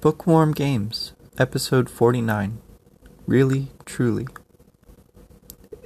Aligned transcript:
Bookworm 0.00 0.52
Games, 0.52 1.12
Episode 1.36 1.90
49. 1.90 2.58
Really, 3.26 3.68
truly. 3.84 4.26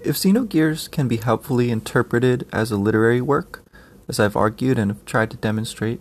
If 0.04 0.14
Xenogears 0.14 0.88
can 0.88 1.08
be 1.08 1.16
helpfully 1.16 1.72
interpreted 1.72 2.46
as 2.52 2.70
a 2.70 2.76
literary 2.76 3.20
work, 3.20 3.64
as 4.06 4.20
I've 4.20 4.36
argued 4.36 4.78
and 4.78 4.92
have 4.92 5.04
tried 5.04 5.32
to 5.32 5.36
demonstrate, 5.36 6.00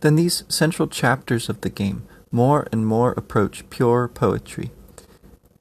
then 0.00 0.16
these 0.16 0.44
central 0.48 0.88
chapters 0.88 1.50
of 1.50 1.60
the 1.60 1.68
game 1.68 2.08
more 2.30 2.66
and 2.72 2.86
more 2.86 3.12
approach 3.18 3.68
pure 3.68 4.08
poetry. 4.08 4.70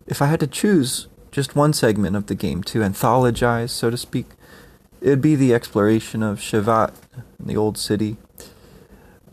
If 0.08 0.22
I 0.22 0.28
had 0.28 0.40
to 0.40 0.48
choose 0.48 1.10
just 1.30 1.58
one 1.58 1.74
segment 1.74 2.16
of 2.16 2.28
the 2.28 2.36
game 2.36 2.64
to 2.64 2.80
anthologize, 2.80 3.72
so 3.72 3.90
to 3.90 3.98
speak, 3.98 4.28
it 5.02 5.10
would 5.10 5.22
be 5.22 5.36
the 5.36 5.54
exploration 5.54 6.24
of 6.24 6.40
Shevat, 6.40 6.94
the 7.38 7.58
old 7.58 7.78
city. 7.78 8.16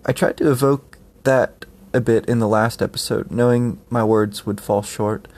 I 0.05 0.11
tried 0.11 0.39
to 0.39 0.51
evoke 0.51 0.99
that 1.23 1.67
a 1.95 2.01
bit 2.01 2.27
in 2.27 2.39
the 2.39 2.49
last 2.49 2.83
episode, 2.83 3.31
knowing 3.31 3.81
my 3.91 4.05
words 4.05 4.47
would 4.47 4.61
fall 4.61 4.83
short, 4.83 5.29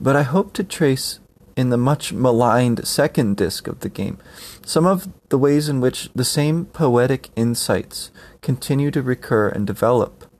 but 0.00 0.16
I 0.16 0.22
hope 0.22 0.52
to 0.54 0.64
trace 0.64 1.20
in 1.56 1.70
the 1.70 1.76
much 1.76 2.12
maligned 2.12 2.86
second 2.86 3.36
disc 3.36 3.66
of 3.66 3.80
the 3.80 3.88
game 3.88 4.18
some 4.64 4.86
of 4.86 5.08
the 5.30 5.38
ways 5.38 5.68
in 5.68 5.80
which 5.80 6.08
the 6.14 6.24
same 6.24 6.64
poetic 6.66 7.30
insights 7.34 8.10
continue 8.40 8.90
to 8.90 9.02
recur 9.02 9.48
and 9.48 9.66
develop, 9.66 10.30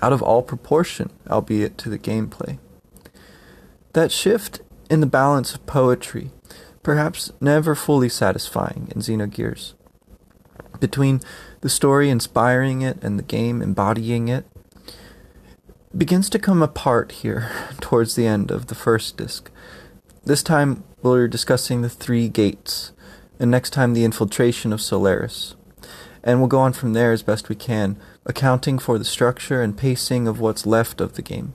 out 0.00 0.12
of 0.12 0.22
all 0.22 0.42
proportion, 0.42 1.10
albeit 1.28 1.76
to 1.78 1.90
the 1.90 1.98
gameplay. 1.98 2.58
That 3.92 4.12
shift 4.12 4.60
in 4.88 5.00
the 5.00 5.06
balance 5.06 5.54
of 5.54 5.66
poetry, 5.66 6.30
perhaps 6.82 7.32
never 7.40 7.74
fully 7.74 8.08
satisfying 8.08 8.88
in 8.94 9.00
Xenogears, 9.00 9.74
between 10.84 11.22
the 11.62 11.70
story 11.70 12.10
inspiring 12.10 12.82
it 12.82 13.02
and 13.02 13.18
the 13.18 13.22
game 13.22 13.62
embodying 13.62 14.28
it, 14.28 14.44
begins 15.96 16.28
to 16.28 16.38
come 16.38 16.62
apart 16.62 17.10
here 17.22 17.50
towards 17.80 18.16
the 18.16 18.26
end 18.26 18.50
of 18.50 18.66
the 18.66 18.74
first 18.74 19.16
disc. 19.16 19.50
This 20.24 20.42
time 20.42 20.84
we're 21.02 21.26
discussing 21.26 21.80
the 21.80 21.88
three 21.88 22.28
gates, 22.28 22.92
and 23.40 23.50
next 23.50 23.70
time 23.70 23.94
the 23.94 24.04
infiltration 24.04 24.74
of 24.74 24.82
Solaris. 24.82 25.54
And 26.22 26.38
we'll 26.38 26.48
go 26.48 26.58
on 26.58 26.74
from 26.74 26.92
there 26.92 27.12
as 27.12 27.22
best 27.22 27.48
we 27.48 27.56
can, 27.56 27.96
accounting 28.26 28.78
for 28.78 28.98
the 28.98 29.04
structure 29.06 29.62
and 29.62 29.78
pacing 29.78 30.28
of 30.28 30.38
what's 30.38 30.66
left 30.66 31.00
of 31.00 31.14
the 31.14 31.22
game, 31.22 31.54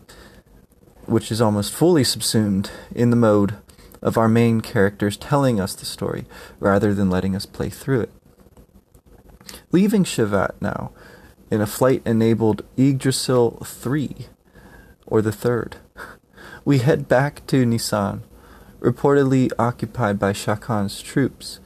which 1.05 1.31
is 1.31 1.39
almost 1.39 1.71
fully 1.71 2.03
subsumed 2.03 2.71
in 2.95 3.11
the 3.11 3.15
mode 3.15 3.57
of 4.01 4.17
our 4.17 4.27
main 4.27 4.61
characters 4.61 5.17
telling 5.17 5.59
us 5.59 5.75
the 5.75 5.85
story 5.85 6.25
rather 6.59 6.95
than 6.95 7.11
letting 7.11 7.35
us 7.35 7.45
play 7.45 7.69
through 7.69 8.01
it. 8.01 8.11
Leaving 9.71 10.03
Shevat 10.03 10.55
now, 10.59 10.91
in 11.51 11.61
a 11.61 11.67
flight 11.67 12.01
enabled 12.03 12.63
Yggdrasil 12.75 13.61
3, 13.63 14.27
or 15.05 15.21
the 15.21 15.31
third, 15.31 15.77
we 16.65 16.79
head 16.79 17.07
back 17.07 17.45
to 17.47 17.65
Nisan, 17.65 18.23
reportedly 18.79 19.51
occupied 19.59 20.17
by 20.17 20.33
Shakan's 20.33 21.03
troops, 21.03 21.59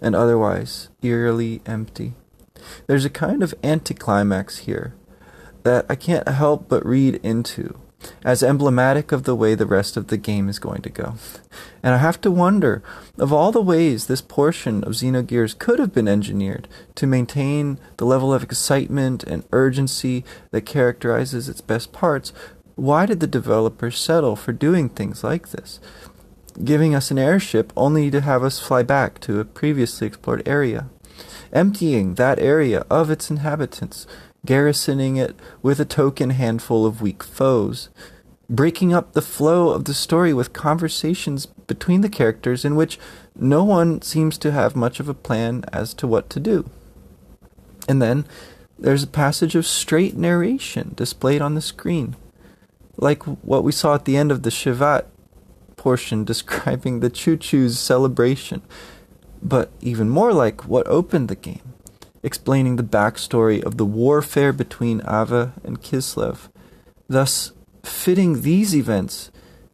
and 0.00 0.14
otherwise 0.14 0.90
eerily 1.02 1.60
empty. 1.66 2.14
There's 2.86 3.04
a 3.04 3.10
kind 3.10 3.42
of 3.42 3.54
anticlimax 3.64 4.58
here 4.58 4.94
that 5.64 5.86
I 5.88 5.96
can't 5.96 6.28
help 6.28 6.68
but 6.68 6.86
read 6.86 7.16
into 7.16 7.78
as 8.24 8.42
emblematic 8.42 9.12
of 9.12 9.24
the 9.24 9.34
way 9.34 9.54
the 9.54 9.66
rest 9.66 9.96
of 9.96 10.08
the 10.08 10.16
game 10.16 10.48
is 10.48 10.58
going 10.58 10.82
to 10.82 10.90
go. 10.90 11.14
And 11.82 11.94
I 11.94 11.98
have 11.98 12.20
to 12.22 12.30
wonder, 12.30 12.82
of 13.18 13.32
all 13.32 13.52
the 13.52 13.62
ways 13.62 14.06
this 14.06 14.20
portion 14.20 14.84
of 14.84 14.92
Xenogears 14.92 15.58
could 15.58 15.78
have 15.78 15.92
been 15.92 16.08
engineered 16.08 16.68
to 16.96 17.06
maintain 17.06 17.78
the 17.96 18.04
level 18.04 18.32
of 18.32 18.42
excitement 18.42 19.22
and 19.24 19.44
urgency 19.52 20.24
that 20.50 20.66
characterizes 20.66 21.48
its 21.48 21.60
best 21.60 21.92
parts, 21.92 22.32
why 22.76 23.06
did 23.06 23.20
the 23.20 23.26
developers 23.26 23.98
settle 23.98 24.36
for 24.36 24.52
doing 24.52 24.88
things 24.88 25.22
like 25.22 25.50
this? 25.50 25.80
Giving 26.64 26.94
us 26.94 27.10
an 27.10 27.18
airship 27.18 27.72
only 27.76 28.10
to 28.10 28.20
have 28.20 28.42
us 28.42 28.58
fly 28.58 28.82
back 28.82 29.20
to 29.20 29.40
a 29.40 29.44
previously 29.44 30.06
explored 30.06 30.46
area, 30.46 30.88
emptying 31.52 32.14
that 32.14 32.38
area 32.38 32.84
of 32.90 33.10
its 33.10 33.30
inhabitants 33.30 34.06
garrisoning 34.44 35.16
it 35.16 35.36
with 35.62 35.80
a 35.80 35.84
token 35.84 36.30
handful 36.30 36.86
of 36.86 37.02
weak 37.02 37.22
foes, 37.22 37.88
breaking 38.48 38.92
up 38.92 39.12
the 39.12 39.22
flow 39.22 39.70
of 39.70 39.84
the 39.84 39.94
story 39.94 40.32
with 40.32 40.52
conversations 40.52 41.46
between 41.46 42.00
the 42.00 42.08
characters 42.08 42.64
in 42.64 42.74
which 42.74 42.98
no 43.36 43.62
one 43.62 44.02
seems 44.02 44.38
to 44.38 44.50
have 44.50 44.74
much 44.74 44.98
of 44.98 45.08
a 45.08 45.14
plan 45.14 45.64
as 45.72 45.94
to 45.94 46.06
what 46.06 46.28
to 46.30 46.40
do. 46.40 46.68
And 47.88 48.00
then 48.00 48.26
there's 48.78 49.02
a 49.02 49.08
passage 49.08 49.54
of 49.54 49.66
straight 49.66 50.16
narration 50.16 50.92
displayed 50.96 51.42
on 51.42 51.54
the 51.54 51.60
screen, 51.60 52.16
like 52.96 53.22
what 53.24 53.62
we 53.62 53.72
saw 53.72 53.94
at 53.94 54.04
the 54.04 54.16
end 54.16 54.32
of 54.32 54.42
the 54.42 54.50
Shevat 54.50 55.04
portion 55.76 56.24
describing 56.32 57.00
the 57.00 57.10
Chu-Chu's 57.10 57.78
celebration, 57.78 58.62
but 59.42 59.70
even 59.80 60.08
more 60.08 60.32
like 60.32 60.66
what 60.66 60.86
opened 60.86 61.28
the 61.28 61.36
game 61.36 61.69
explaining 62.22 62.76
the 62.76 62.82
backstory 62.82 63.62
of 63.62 63.76
the 63.76 63.86
warfare 63.86 64.52
between 64.52 65.00
Aveh 65.00 65.52
and 65.64 65.82
Kislev, 65.82 66.48
thus 67.08 67.52
fitting 67.82 68.42
these 68.42 68.74
events 68.74 69.30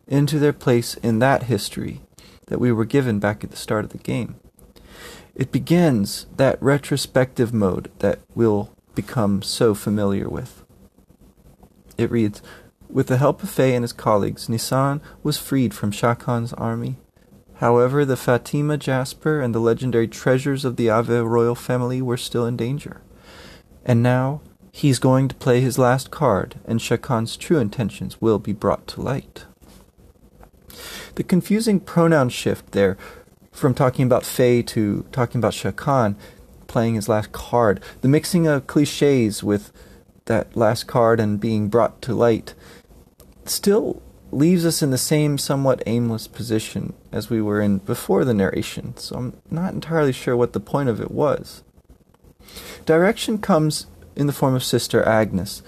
into 0.06 0.38
their 0.38 0.52
place 0.52 0.94
in 0.96 1.18
that 1.18 1.44
history 1.44 2.02
that 2.46 2.60
we 2.60 2.70
were 2.70 2.84
given 2.84 3.18
back 3.18 3.42
at 3.42 3.50
the 3.50 3.56
start 3.56 3.84
of 3.84 3.90
the 3.90 3.98
game. 3.98 4.36
It 5.34 5.52
begins 5.52 6.26
that 6.36 6.62
retrospective 6.62 7.52
mode 7.52 7.90
that 7.98 8.20
we'll 8.34 8.72
become 8.94 9.42
so 9.42 9.74
familiar 9.74 10.28
with. 10.28 10.64
It 11.98 12.10
reads 12.10 12.40
With 12.88 13.08
the 13.08 13.18
help 13.18 13.42
of 13.42 13.50
Fei 13.50 13.74
and 13.74 13.82
his 13.82 13.92
colleagues, 13.92 14.48
Nisan 14.48 15.02
was 15.22 15.36
freed 15.36 15.74
from 15.74 15.90
Shakan's 15.90 16.52
army 16.54 16.96
However, 17.58 18.04
the 18.04 18.16
Fatima 18.16 18.76
Jasper 18.76 19.40
and 19.40 19.54
the 19.54 19.60
legendary 19.60 20.08
treasures 20.08 20.64
of 20.64 20.76
the 20.76 20.88
Aveh 20.88 21.26
royal 21.26 21.54
family 21.54 22.02
were 22.02 22.18
still 22.18 22.46
in 22.46 22.56
danger. 22.56 23.00
And 23.84 24.02
now 24.02 24.42
he's 24.72 24.98
going 24.98 25.28
to 25.28 25.34
play 25.34 25.60
his 25.60 25.78
last 25.78 26.10
card, 26.10 26.56
and 26.66 26.80
Shakan's 26.80 27.36
true 27.36 27.58
intentions 27.58 28.20
will 28.20 28.38
be 28.38 28.52
brought 28.52 28.86
to 28.88 29.00
light. 29.00 29.46
The 31.14 31.24
confusing 31.24 31.80
pronoun 31.80 32.28
shift 32.28 32.72
there, 32.72 32.98
from 33.52 33.72
talking 33.72 34.04
about 34.04 34.26
Fei 34.26 34.60
to 34.62 35.06
talking 35.12 35.38
about 35.38 35.54
Shakan 35.54 36.16
playing 36.66 36.96
his 36.96 37.08
last 37.08 37.32
card, 37.32 37.80
the 38.02 38.08
mixing 38.08 38.46
of 38.46 38.66
cliches 38.66 39.42
with 39.42 39.72
that 40.26 40.54
last 40.54 40.86
card 40.86 41.20
and 41.20 41.40
being 41.40 41.68
brought 41.68 42.02
to 42.02 42.14
light, 42.14 42.52
still 43.46 44.02
leaves 44.31 44.66
us 44.66 44.82
in 44.82 44.91
the 44.91 44.98
same 44.98 45.38
somewhat 45.38 45.82
aimless 45.87 46.26
position 46.28 46.92
as 47.12 47.31
we 47.31 47.41
were 47.41 47.60
in 47.60 47.78
before 47.78 48.25
the 48.25 48.34
narration, 48.34 48.97
so 48.97 49.16
I'm 49.16 49.37
not 49.50 49.72
entirely 49.72 50.12
sure 50.12 50.37
what 50.37 50.53
the 50.53 50.60
point 50.60 50.88
of 50.88 51.00
it 51.00 51.10
was. 51.10 51.62
Direction 52.84 53.38
comes 53.38 53.86
in 54.15 54.26
the 54.26 54.32
form 54.32 54.54
of 54.54 54.65
Sister 54.65 55.03
Agnes. 55.03 55.62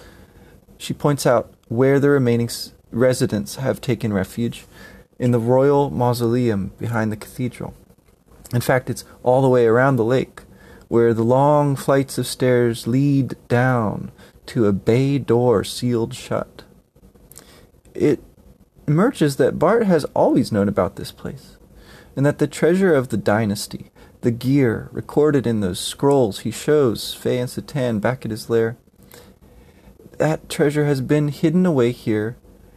She 0.76 0.94
points 0.94 1.26
out 1.26 1.52
where 1.68 2.00
the 2.00 2.10
remaining 2.10 2.50
residents 2.90 3.56
have 3.56 3.80
taken 3.80 4.12
refuge 4.12 4.64
in 5.18 5.32
the 5.32 5.38
royal 5.38 5.90
mausoleum 5.90 6.72
behind 6.78 7.12
the 7.12 7.16
cathedral. 7.16 7.74
In 8.52 8.60
fact, 8.60 8.88
it's 8.88 9.04
all 9.22 9.42
the 9.42 9.48
way 9.48 9.66
around 9.66 9.96
the 9.96 10.04
lake, 10.04 10.42
where 10.88 11.12
the 11.12 11.24
long 11.24 11.76
flights 11.76 12.16
of 12.16 12.26
stairs 12.26 12.86
lead 12.86 13.36
down 13.48 14.10
to 14.46 14.66
a 14.66 14.72
bay 14.72 15.18
door 15.18 15.64
sealed 15.64 16.14
shut. 16.14 16.62
It 17.94 18.22
emerges 18.88 19.36
that 19.36 19.58
Bart 19.58 19.84
has 19.84 20.04
always 20.06 20.50
known 20.50 20.66
about 20.66 20.96
this 20.96 21.12
place, 21.12 21.58
and 22.16 22.24
that 22.24 22.38
the 22.38 22.46
treasure 22.46 22.94
of 22.94 23.10
the 23.10 23.18
dynasty, 23.18 23.90
the 24.22 24.30
gear 24.30 24.88
recorded 24.90 25.46
in 25.46 25.60
those 25.60 25.78
scrolls 25.78 26.40
he 26.40 26.50
shows 26.50 27.12
Fei 27.12 27.38
and 27.38 27.50
Citan 27.50 28.00
back 28.00 28.24
at 28.24 28.30
his 28.30 28.48
lair, 28.48 28.78
that 30.16 30.48
treasure 30.48 30.86
has 30.86 31.00
been 31.02 31.28
hidden 31.28 31.66
away 31.66 31.92
here, 31.92 32.36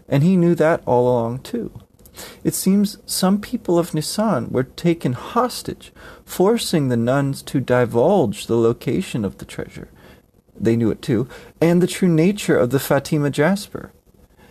and 0.10 0.22
he 0.22 0.36
knew 0.36 0.54
that 0.56 0.84
all 0.86 1.08
along 1.08 1.40
too. 1.40 1.72
It 2.44 2.54
seems 2.54 2.98
some 3.06 3.40
people 3.40 3.80
of 3.80 3.94
Nisan 3.94 4.52
were 4.52 4.64
taken 4.64 5.14
hostage, 5.14 5.94
forcing 6.26 6.90
the 6.90 6.98
nuns 6.98 7.42
to 7.44 7.62
divulge 7.62 8.48
the 8.48 8.58
location 8.58 9.24
of 9.24 9.38
the 9.38 9.46
treasure. 9.46 9.90
They 10.60 10.76
knew 10.76 10.92
it 10.92 11.02
too, 11.02 11.28
and 11.62 11.82
the 11.82 11.88
true 11.88 12.10
nature 12.10 12.58
of 12.58 12.70
the 12.70 12.80
Fatima 12.80 13.30
Jasper. 13.30 13.94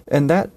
And 0.09 0.29
that 0.31 0.51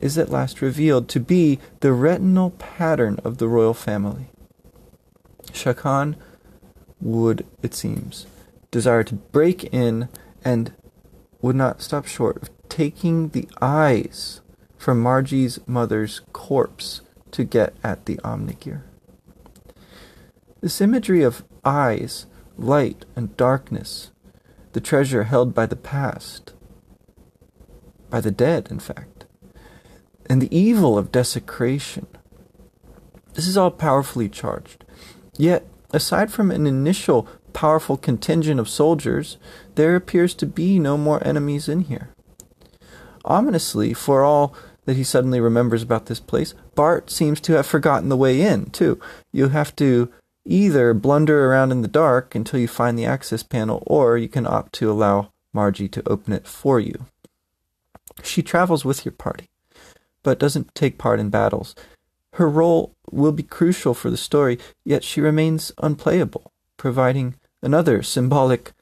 is 0.00 0.18
at 0.18 0.30
last 0.30 0.60
revealed 0.60 1.08
to 1.08 1.20
be 1.20 1.58
the 1.80 1.92
retinal 1.92 2.50
pattern 2.50 3.18
of 3.24 3.38
the 3.38 3.48
royal 3.48 3.74
family. 3.74 4.26
Shakan 5.52 6.16
would, 7.00 7.46
it 7.62 7.74
seems, 7.74 8.26
desire 8.70 9.04
to 9.04 9.14
break 9.14 9.64
in 9.72 10.08
and 10.44 10.72
would 11.40 11.56
not 11.56 11.82
stop 11.82 12.06
short 12.06 12.42
of 12.42 12.50
taking 12.68 13.28
the 13.28 13.48
eyes 13.60 14.40
from 14.76 15.00
Margie's 15.00 15.58
mother's 15.66 16.20
corpse 16.32 17.00
to 17.30 17.44
get 17.44 17.74
at 17.82 18.06
the 18.06 18.16
Omnigear. 18.18 18.82
This 20.60 20.80
imagery 20.80 21.22
of 21.22 21.44
eyes, 21.64 22.26
light, 22.58 23.04
and 23.14 23.36
darkness, 23.36 24.10
the 24.72 24.80
treasure 24.80 25.24
held 25.24 25.54
by 25.54 25.66
the 25.66 25.76
past, 25.76 26.52
by 28.10 28.20
the 28.20 28.30
dead, 28.30 28.68
in 28.70 28.78
fact, 28.78 29.15
and 30.28 30.40
the 30.40 30.56
evil 30.56 30.98
of 30.98 31.12
desecration. 31.12 32.06
This 33.34 33.46
is 33.46 33.56
all 33.56 33.70
powerfully 33.70 34.28
charged. 34.28 34.84
Yet, 35.36 35.66
aside 35.92 36.32
from 36.32 36.50
an 36.50 36.66
initial 36.66 37.28
powerful 37.52 37.96
contingent 37.96 38.60
of 38.60 38.68
soldiers, 38.68 39.38
there 39.74 39.96
appears 39.96 40.34
to 40.34 40.46
be 40.46 40.78
no 40.78 40.96
more 40.96 41.26
enemies 41.26 41.68
in 41.68 41.82
here. 41.82 42.10
Ominously, 43.24 43.94
for 43.94 44.22
all 44.22 44.54
that 44.84 44.96
he 44.96 45.04
suddenly 45.04 45.40
remembers 45.40 45.82
about 45.82 46.06
this 46.06 46.20
place, 46.20 46.54
Bart 46.74 47.10
seems 47.10 47.40
to 47.40 47.54
have 47.54 47.66
forgotten 47.66 48.08
the 48.08 48.16
way 48.16 48.40
in, 48.40 48.66
too. 48.70 49.00
You 49.32 49.48
have 49.48 49.74
to 49.76 50.10
either 50.44 50.94
blunder 50.94 51.50
around 51.50 51.72
in 51.72 51.82
the 51.82 51.88
dark 51.88 52.34
until 52.34 52.60
you 52.60 52.68
find 52.68 52.98
the 52.98 53.04
access 53.04 53.42
panel, 53.42 53.82
or 53.86 54.16
you 54.16 54.28
can 54.28 54.46
opt 54.46 54.72
to 54.74 54.90
allow 54.90 55.32
Margie 55.52 55.88
to 55.88 56.08
open 56.08 56.32
it 56.32 56.46
for 56.46 56.78
you. 56.78 57.06
She 58.22 58.42
travels 58.42 58.84
with 58.84 59.04
your 59.04 59.12
party, 59.12 59.48
but 60.26 60.40
doesn't 60.40 60.74
take 60.74 60.98
part 60.98 61.20
in 61.20 61.30
battles. 61.30 61.76
Her 62.32 62.50
role 62.50 62.96
will 63.12 63.30
be 63.30 63.44
crucial 63.44 63.94
for 63.94 64.10
the 64.10 64.16
story, 64.16 64.58
yet 64.84 65.04
she 65.04 65.20
remains 65.20 65.70
unplayable, 65.78 66.50
providing 66.76 67.36
another 67.62 68.02
symbolic 68.02 68.72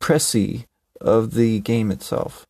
précis 0.00 0.66
of 1.00 1.32
the 1.32 1.60
game 1.60 1.90
itself. 1.90 2.46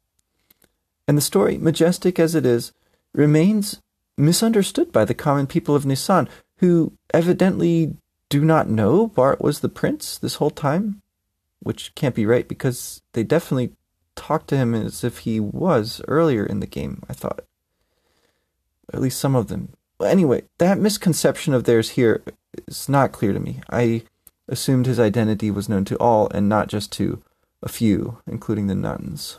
And 1.06 1.16
the 1.16 1.22
story, 1.22 1.56
majestic 1.56 2.18
as 2.18 2.34
it 2.34 2.44
is, 2.44 2.72
remains 3.14 3.80
misunderstood 4.18 4.90
by 4.90 5.04
the 5.04 5.14
common 5.14 5.46
people 5.46 5.76
of 5.76 5.86
Nisan, 5.86 6.28
who 6.56 6.92
evidently 7.14 7.94
do 8.28 8.44
not 8.44 8.68
know 8.68 9.06
Bart 9.06 9.40
was 9.40 9.60
the 9.60 9.68
prince 9.68 10.18
this 10.18 10.34
whole 10.34 10.50
time, 10.50 11.00
which 11.60 11.94
can't 11.94 12.16
be 12.16 12.26
right 12.26 12.48
because 12.48 13.02
they 13.12 13.22
definitely 13.22 13.70
talked 14.16 14.48
to 14.48 14.56
him 14.56 14.74
as 14.74 15.04
if 15.04 15.18
he 15.18 15.38
was 15.38 16.02
earlier 16.08 16.44
in 16.44 16.58
the 16.58 16.66
game, 16.66 17.04
I 17.08 17.12
thought. 17.12 17.44
At 18.92 19.00
least 19.00 19.20
some 19.20 19.36
of 19.36 19.48
them. 19.48 19.72
Anyway, 20.04 20.42
that 20.58 20.78
misconception 20.78 21.54
of 21.54 21.64
theirs 21.64 21.90
here 21.90 22.22
is 22.66 22.88
not 22.88 23.12
clear 23.12 23.32
to 23.32 23.40
me. 23.40 23.60
I 23.70 24.02
assumed 24.48 24.86
his 24.86 24.98
identity 24.98 25.50
was 25.50 25.68
known 25.68 25.84
to 25.86 25.96
all 25.98 26.28
and 26.30 26.48
not 26.48 26.68
just 26.68 26.90
to 26.92 27.22
a 27.62 27.68
few, 27.68 28.18
including 28.26 28.66
the 28.66 28.74
nuns. 28.74 29.38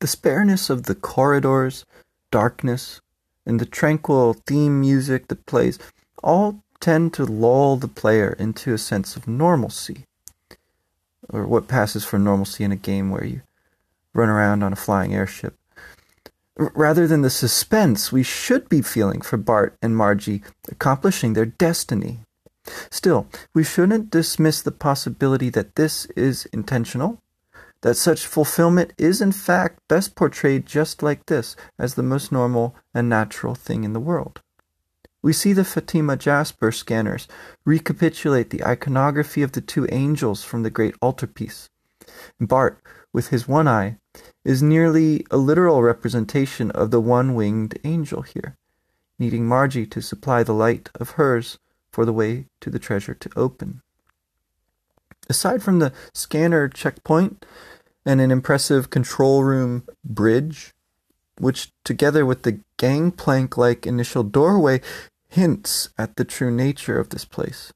The 0.00 0.06
spareness 0.06 0.70
of 0.70 0.84
the 0.84 0.94
corridors, 0.94 1.84
darkness, 2.30 3.00
and 3.44 3.60
the 3.60 3.66
tranquil 3.66 4.34
theme 4.46 4.80
music 4.80 5.28
that 5.28 5.46
plays 5.46 5.78
all 6.22 6.62
tend 6.80 7.12
to 7.14 7.24
lull 7.24 7.76
the 7.76 7.88
player 7.88 8.34
into 8.38 8.72
a 8.72 8.78
sense 8.78 9.16
of 9.16 9.26
normalcy, 9.26 10.06
or 11.28 11.46
what 11.46 11.68
passes 11.68 12.04
for 12.04 12.18
normalcy 12.18 12.64
in 12.64 12.72
a 12.72 12.76
game 12.76 13.10
where 13.10 13.24
you 13.24 13.42
run 14.14 14.28
around 14.28 14.62
on 14.62 14.72
a 14.72 14.76
flying 14.76 15.14
airship. 15.14 15.56
Rather 16.58 17.06
than 17.06 17.22
the 17.22 17.30
suspense 17.30 18.10
we 18.10 18.24
should 18.24 18.68
be 18.68 18.82
feeling 18.82 19.20
for 19.20 19.36
Bart 19.36 19.76
and 19.80 19.96
Margie 19.96 20.42
accomplishing 20.68 21.32
their 21.32 21.46
destiny. 21.46 22.18
Still, 22.90 23.28
we 23.54 23.62
shouldn't 23.62 24.10
dismiss 24.10 24.60
the 24.60 24.72
possibility 24.72 25.50
that 25.50 25.76
this 25.76 26.06
is 26.16 26.46
intentional, 26.46 27.22
that 27.82 27.94
such 27.94 28.26
fulfillment 28.26 28.92
is 28.98 29.20
in 29.20 29.30
fact 29.30 29.78
best 29.88 30.16
portrayed 30.16 30.66
just 30.66 31.02
like 31.02 31.26
this, 31.26 31.54
as 31.78 31.94
the 31.94 32.02
most 32.02 32.32
normal 32.32 32.74
and 32.92 33.08
natural 33.08 33.54
thing 33.54 33.84
in 33.84 33.92
the 33.92 34.00
world. 34.00 34.42
We 35.22 35.32
see 35.32 35.52
the 35.52 35.64
Fatima 35.64 36.16
Jasper 36.16 36.72
scanners 36.72 37.28
recapitulate 37.64 38.50
the 38.50 38.64
iconography 38.64 39.42
of 39.42 39.52
the 39.52 39.60
two 39.60 39.86
angels 39.90 40.44
from 40.44 40.62
the 40.62 40.70
great 40.70 40.94
altarpiece. 41.02 41.68
Bart, 42.40 42.80
with 43.12 43.28
his 43.28 43.48
one 43.48 43.68
eye, 43.68 43.98
is 44.48 44.62
nearly 44.62 45.26
a 45.30 45.36
literal 45.36 45.82
representation 45.82 46.70
of 46.70 46.90
the 46.90 47.02
one 47.02 47.34
winged 47.34 47.78
angel 47.84 48.22
here, 48.22 48.56
needing 49.18 49.46
Margie 49.46 49.84
to 49.84 50.00
supply 50.00 50.42
the 50.42 50.54
light 50.54 50.88
of 50.94 51.10
hers 51.10 51.58
for 51.90 52.06
the 52.06 52.14
way 52.14 52.46
to 52.58 52.70
the 52.70 52.78
treasure 52.78 53.12
to 53.12 53.28
open. 53.36 53.82
Aside 55.28 55.62
from 55.62 55.80
the 55.80 55.92
scanner 56.14 56.66
checkpoint 56.66 57.44
and 58.06 58.22
an 58.22 58.30
impressive 58.30 58.88
control 58.88 59.44
room 59.44 59.86
bridge, 60.02 60.72
which 61.38 61.70
together 61.84 62.24
with 62.24 62.44
the 62.44 62.60
gangplank 62.78 63.58
like 63.58 63.86
initial 63.86 64.22
doorway 64.22 64.80
hints 65.28 65.90
at 65.98 66.16
the 66.16 66.24
true 66.24 66.50
nature 66.50 66.98
of 66.98 67.10
this 67.10 67.26
place. 67.26 67.70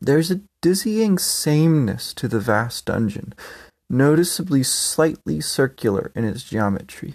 There's 0.00 0.32
a 0.32 0.40
dizzying 0.60 1.18
sameness 1.18 2.12
to 2.14 2.26
the 2.26 2.40
vast 2.40 2.86
dungeon, 2.86 3.32
noticeably 3.90 4.62
slightly 4.62 5.40
circular 5.40 6.12
in 6.14 6.24
its 6.24 6.42
geometry. 6.42 7.14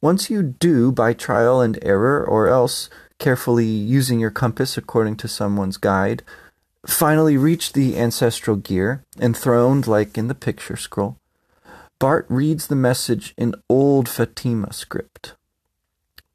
Once 0.00 0.30
you 0.30 0.42
do, 0.42 0.92
by 0.92 1.12
trial 1.12 1.60
and 1.60 1.78
error, 1.82 2.24
or 2.24 2.48
else 2.48 2.90
carefully 3.18 3.66
using 3.66 4.20
your 4.20 4.30
compass 4.30 4.76
according 4.76 5.16
to 5.16 5.28
someone's 5.28 5.78
guide, 5.78 6.22
finally 6.86 7.36
reach 7.36 7.72
the 7.72 7.96
ancestral 7.96 8.56
gear, 8.56 9.02
enthroned 9.18 9.86
like 9.86 10.18
in 10.18 10.28
the 10.28 10.34
picture 10.34 10.76
scroll, 10.76 11.16
Bart 11.98 12.26
reads 12.28 12.66
the 12.66 12.76
message 12.76 13.32
in 13.38 13.54
old 13.70 14.06
Fatima 14.06 14.72
script. 14.72 15.34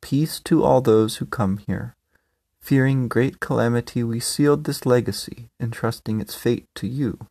Peace 0.02 0.40
to 0.40 0.64
all 0.64 0.82
those 0.82 1.18
who 1.18 1.26
come 1.28 1.60
here. 1.68 1.96
Fearing 2.60 3.08
great 3.08 3.40
calamity, 3.40 4.04
we 4.04 4.20
sealed 4.20 4.64
this 4.64 4.86
legacy, 4.88 5.50
entrusting 5.60 6.20
its 6.20 6.34
fate 6.34 6.68
to 6.76 6.88
you. 6.88 7.28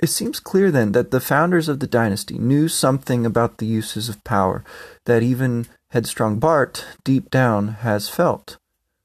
It 0.00 0.08
seems 0.08 0.38
clear 0.38 0.70
then 0.70 0.92
that 0.92 1.10
the 1.10 1.20
founders 1.20 1.68
of 1.68 1.80
the 1.80 1.86
dynasty 1.86 2.38
knew 2.38 2.68
something 2.68 3.26
about 3.26 3.58
the 3.58 3.66
uses 3.66 4.08
of 4.08 4.22
power 4.22 4.64
that 5.06 5.22
even 5.22 5.66
headstrong 5.90 6.38
Bart, 6.38 6.84
deep 7.02 7.30
down, 7.30 7.68
has 7.68 8.08
felt, 8.08 8.58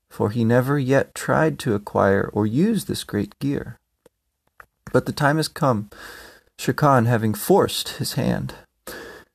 for 0.10 0.30
he 0.30 0.44
never 0.44 0.78
yet 0.78 1.16
tried 1.16 1.57
to 1.60 1.74
acquire 1.74 2.30
or 2.34 2.45
use 2.45 2.86
this 2.86 3.04
great 3.04 3.38
gear. 3.40 3.80
But 4.92 5.07
the 5.07 5.12
time 5.12 5.38
has 5.38 5.48
come, 5.48 5.90
Shakan 6.60 7.07
having 7.07 7.34
forced 7.34 7.98
his 7.98 8.13
hand. 8.13 8.54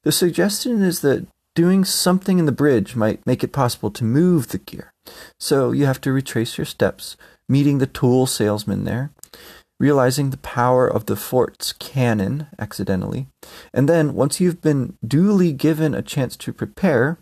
The 0.05 0.13
suggestion 0.13 0.83
is 0.83 1.01
that 1.01 1.27
doing 1.57 1.85
something 1.85 2.39
in 2.39 2.47
the 2.47 2.53
bridge 2.53 2.95
might 2.95 3.27
make 3.27 3.43
it 3.43 3.53
possible 3.53 3.91
to 3.91 4.05
move 4.05 4.49
the 4.49 4.59
gear. 4.59 4.93
So 5.41 5.73
you 5.73 5.87
have 5.87 6.01
to 6.03 6.13
retrace 6.13 6.57
your 6.57 6.65
steps, 6.65 7.17
meeting 7.49 7.79
the 7.79 7.87
tool 7.87 8.27
salesman 8.27 8.85
there, 8.85 9.11
realizing 9.79 10.31
the 10.31 10.37
power 10.39 10.87
of 10.89 11.07
the 11.07 11.17
fort's 11.17 11.73
cannon 11.73 12.49
accidentally, 12.59 13.27
and 13.73 13.89
then 13.89 14.15
once 14.15 14.41
you've 14.41 14.61
been 14.61 14.97
duly 15.07 15.53
given 15.53 15.95
a 15.95 16.03
chance 16.03 16.37
to 16.37 16.53
prepare, 16.53 17.19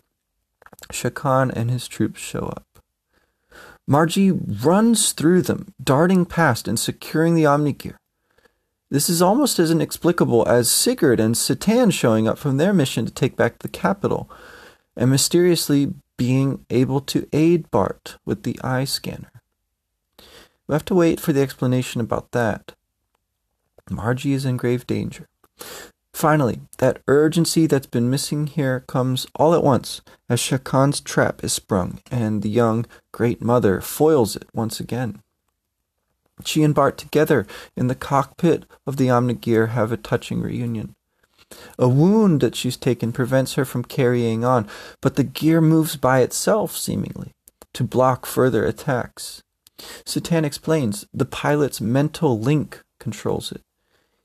Shakan 0.91 1.51
and 1.55 1.69
his 1.69 1.87
troops 1.87 2.19
show 2.19 2.47
up. 2.47 2.63
Margie 3.87 4.31
runs 4.31 5.13
through 5.13 5.43
them, 5.43 5.73
darting 5.81 6.25
past 6.25 6.67
and 6.67 6.79
securing 6.79 7.35
the 7.35 7.45
Omnigear. 7.45 7.95
This 8.89 9.09
is 9.09 9.21
almost 9.21 9.59
as 9.59 9.71
inexplicable 9.71 10.47
as 10.47 10.69
Sigurd 10.69 11.19
and 11.19 11.35
Citan 11.35 11.91
showing 11.91 12.27
up 12.27 12.37
from 12.37 12.57
their 12.57 12.73
mission 12.73 13.05
to 13.05 13.11
take 13.11 13.35
back 13.35 13.59
the 13.59 13.67
capital, 13.67 14.29
and 14.95 15.09
mysteriously 15.09 15.93
being 16.17 16.65
able 16.69 16.99
to 17.01 17.27
aid 17.31 17.69
Bart 17.69 18.17
with 18.25 18.43
the 18.43 18.59
eye 18.63 18.85
scanner. 18.85 19.36
We 20.67 20.73
have 20.73 20.85
to 20.85 20.95
wait 20.95 21.19
for 21.19 21.33
the 21.33 21.41
explanation 21.41 22.01
about 22.01 22.31
that. 22.31 22.73
Margie 23.89 24.33
is 24.33 24.45
in 24.45 24.57
grave 24.57 24.85
danger. 24.85 25.27
Finally, 26.13 26.61
that 26.79 27.01
urgency 27.07 27.67
that's 27.67 27.85
been 27.85 28.09
missing 28.09 28.47
here 28.47 28.83
comes 28.87 29.27
all 29.35 29.53
at 29.53 29.63
once 29.63 30.01
as 30.27 30.39
Shakan's 30.39 30.99
trap 30.99 31.43
is 31.43 31.53
sprung 31.53 31.99
and 32.09 32.41
the 32.41 32.49
young 32.49 32.85
Great 33.11 33.41
Mother 33.41 33.81
foils 33.81 34.35
it 34.35 34.47
once 34.53 34.79
again. 34.79 35.21
She 36.43 36.63
and 36.63 36.73
Bart 36.73 36.97
together 36.97 37.45
in 37.75 37.87
the 37.87 37.95
cockpit 37.95 38.65
of 38.85 38.97
the 38.97 39.07
Omnigear 39.07 39.69
have 39.69 39.91
a 39.91 39.97
touching 39.97 40.41
reunion. 40.41 40.95
A 41.79 41.87
wound 41.87 42.41
that 42.41 42.55
she's 42.55 42.77
taken 42.77 43.11
prevents 43.11 43.53
her 43.53 43.63
from 43.63 43.83
carrying 43.83 44.43
on, 44.43 44.67
but 45.01 45.15
the 45.15 45.23
gear 45.23 45.61
moves 45.61 45.95
by 45.95 46.19
itself, 46.19 46.75
seemingly, 46.75 47.31
to 47.73 47.83
block 47.83 48.25
further 48.25 48.65
attacks. 48.65 49.43
Citan 49.79 50.43
explains 50.43 51.05
the 51.13 51.25
pilot's 51.25 51.81
mental 51.81 52.39
link 52.39 52.81
controls 52.99 53.51
it. 53.51 53.61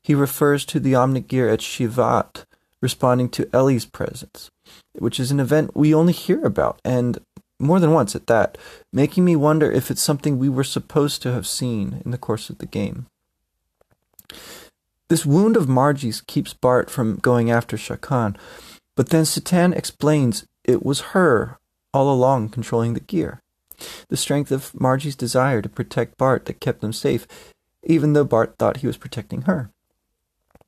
He 0.01 0.15
refers 0.15 0.65
to 0.65 0.79
the 0.79 0.93
Omnigear 0.93 1.51
at 1.51 1.59
Shevat, 1.59 2.45
responding 2.81 3.29
to 3.29 3.49
Ellie's 3.53 3.85
presence, 3.85 4.51
which 4.93 5.19
is 5.19 5.31
an 5.31 5.39
event 5.39 5.75
we 5.75 5.93
only 5.93 6.13
hear 6.13 6.43
about, 6.45 6.81
and 6.83 7.19
more 7.59 7.79
than 7.79 7.91
once 7.91 8.15
at 8.15 8.27
that, 8.27 8.57
making 8.91 9.23
me 9.23 9.35
wonder 9.35 9.71
if 9.71 9.89
it's 9.89 10.01
something 10.01 10.37
we 10.37 10.49
were 10.49 10.63
supposed 10.63 11.21
to 11.21 11.31
have 11.31 11.47
seen 11.47 12.01
in 12.03 12.11
the 12.11 12.17
course 12.17 12.49
of 12.49 12.57
the 12.57 12.65
game. 12.65 13.07
This 15.09 15.25
wound 15.25 15.55
of 15.55 15.69
Margie's 15.69 16.21
keeps 16.21 16.53
Bart 16.53 16.89
from 16.89 17.17
going 17.17 17.51
after 17.51 17.77
Shakan, 17.77 18.35
but 18.95 19.09
then 19.09 19.23
Citan 19.23 19.75
explains 19.75 20.45
it 20.63 20.83
was 20.83 21.11
her 21.13 21.59
all 21.93 22.11
along 22.11 22.49
controlling 22.49 22.95
the 22.95 22.99
gear. 22.99 23.42
The 24.09 24.17
strength 24.17 24.51
of 24.51 24.79
Margie's 24.79 25.15
desire 25.15 25.61
to 25.61 25.69
protect 25.69 26.17
Bart 26.17 26.45
that 26.45 26.59
kept 26.59 26.81
them 26.81 26.93
safe, 26.93 27.27
even 27.83 28.13
though 28.13 28.23
Bart 28.23 28.55
thought 28.57 28.77
he 28.77 28.87
was 28.87 28.97
protecting 28.97 29.43
her. 29.43 29.69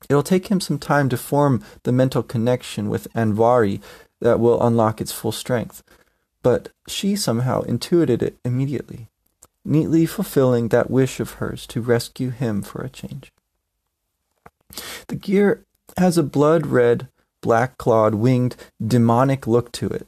It'll 0.09 0.23
take 0.23 0.47
him 0.47 0.59
some 0.59 0.79
time 0.79 1.09
to 1.09 1.17
form 1.17 1.63
the 1.83 1.91
mental 1.91 2.23
connection 2.23 2.89
with 2.89 3.11
Andvari 3.13 3.81
that 4.21 4.39
will 4.39 4.61
unlock 4.61 5.01
its 5.01 5.11
full 5.11 5.31
strength, 5.31 5.83
but 6.43 6.69
she 6.87 7.15
somehow 7.15 7.61
intuited 7.61 8.21
it 8.21 8.37
immediately, 8.45 9.07
neatly 9.63 10.05
fulfilling 10.05 10.67
that 10.69 10.91
wish 10.91 11.19
of 11.19 11.33
hers 11.33 11.65
to 11.67 11.81
rescue 11.81 12.29
him 12.29 12.61
for 12.61 12.81
a 12.81 12.89
change. 12.89 13.31
The 15.07 15.15
gear 15.15 15.63
has 15.97 16.17
a 16.17 16.23
blood 16.23 16.67
red, 16.67 17.07
black 17.41 17.77
clawed, 17.77 18.15
winged, 18.15 18.55
demonic 18.85 19.47
look 19.47 19.71
to 19.73 19.87
it. 19.87 20.07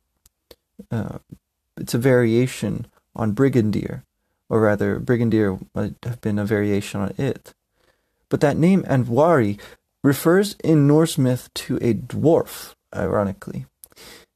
Uh, 0.92 1.20
it's 1.79 1.93
a 1.93 2.00
variation 2.00 2.88
on 3.15 3.34
Brigandier, 3.34 4.03
or 4.50 4.62
rather, 4.62 5.00
Brigandier 5.00 5.60
might 5.74 5.96
have 6.03 6.22
been 6.22 6.39
a 6.39 6.46
variation 6.46 7.01
on 7.01 7.13
it. 7.17 7.53
But 8.29 8.41
that 8.41 8.57
name, 8.57 8.84
Andvari, 8.84 9.60
refers 10.03 10.55
in 10.63 10.88
Norse 10.88 11.17
myth 11.17 11.50
to 11.55 11.77
a 11.77 11.93
dwarf, 11.93 12.74
ironically. 12.96 13.65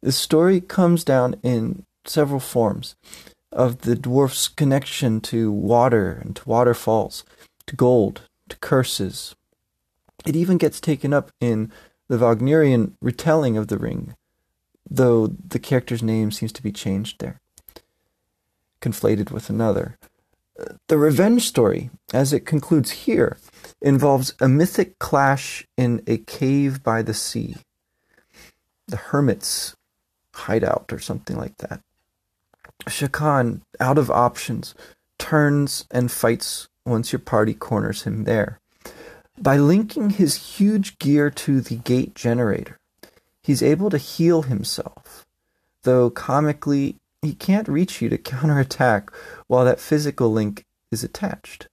The 0.02 0.12
story 0.12 0.62
comes 0.62 1.04
down 1.04 1.36
in 1.44 1.86
several 2.06 2.40
forms 2.40 2.96
of 3.52 3.82
the 3.82 3.96
dwarf's 3.96 4.48
connection 4.48 5.22
to 5.22 5.52
water 5.52 6.20
and 6.22 6.36
to 6.36 6.50
waterfalls, 6.50 7.24
to 7.68 7.76
gold, 7.76 8.22
to 8.50 8.58
curses. 8.58 9.36
It 10.26 10.36
even 10.36 10.58
gets 10.58 10.80
taken 10.80 11.14
up 11.14 11.32
in 11.40 11.72
the 12.08 12.18
Wagnerian 12.18 12.96
retelling 13.02 13.58
of 13.58 13.68
the 13.68 13.78
ring, 13.78 14.16
though 14.92 15.28
the 15.28 15.60
character's 15.60 16.04
name 16.04 16.32
seems 16.32 16.52
to 16.52 16.62
be 16.62 16.72
changed 16.72 17.20
there, 17.20 17.40
conflated 18.82 19.32
with 19.32 19.50
another. 19.50 19.98
The 20.90 20.98
revenge 20.98 21.48
story, 21.48 21.90
as 22.14 22.34
it 22.34 22.46
concludes 22.46 22.92
here, 22.92 23.38
involves 23.82 24.36
a 24.42 24.50
mythic 24.50 25.00
clash 25.00 25.66
in 25.78 26.04
a 26.06 26.18
cave 26.18 26.84
by 26.84 27.02
the 27.02 27.14
sea. 27.14 27.56
The 28.88 28.98
hermit's 28.98 29.76
hideout 30.36 30.92
or 30.92 31.00
something 31.00 31.38
like 31.38 31.58
that. 31.58 31.80
Shakan, 32.86 33.62
out 33.80 33.98
of 33.98 34.12
options, 34.12 34.76
turns 35.18 35.86
and 35.90 36.12
fights 36.12 36.68
once 36.86 37.14
your 37.14 37.20
party 37.20 37.54
corners 37.54 38.04
him 38.04 38.26
there. 38.26 38.60
By 39.38 39.58
linking 39.58 40.12
his 40.12 40.58
huge 40.58 41.00
gear 41.00 41.30
to 41.32 41.62
the 41.62 41.78
gate 41.78 42.14
generator, 42.14 42.78
he's 43.42 43.64
able 43.64 43.90
to 43.90 43.98
heal 43.98 44.44
himself, 44.44 45.26
though 45.84 46.10
comically, 46.10 46.98
he 47.22 47.34
can't 47.34 47.68
reach 47.68 48.02
you 48.02 48.10
to 48.10 48.18
counterattack 48.18 49.12
while 49.48 49.66
that 49.66 49.80
physical 49.80 50.32
link 50.32 50.66
is 50.92 51.04
attached. 51.04 51.68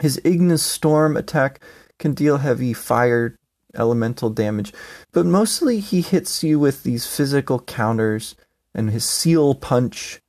His 0.00 0.20
Ignis 0.24 0.62
Storm 0.62 1.16
attack 1.16 1.60
can 1.98 2.14
deal 2.14 2.38
heavy 2.38 2.72
fire 2.72 3.36
elemental 3.74 4.30
damage, 4.30 4.72
but 5.12 5.26
mostly 5.26 5.80
he 5.80 6.00
hits 6.00 6.42
you 6.42 6.58
with 6.58 6.82
these 6.82 7.06
physical 7.06 7.60
counters 7.60 8.34
and 8.74 8.90
his 8.90 9.04
seal 9.04 9.54
punch, 9.54 10.20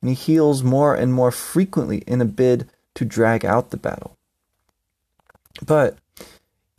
and 0.00 0.08
he 0.08 0.14
heals 0.14 0.62
more 0.62 0.94
and 0.94 1.12
more 1.12 1.30
frequently 1.30 1.98
in 2.06 2.20
a 2.20 2.24
bid 2.24 2.68
to 2.94 3.04
drag 3.04 3.44
out 3.44 3.70
the 3.70 3.76
battle. 3.76 4.16
But 5.64 5.98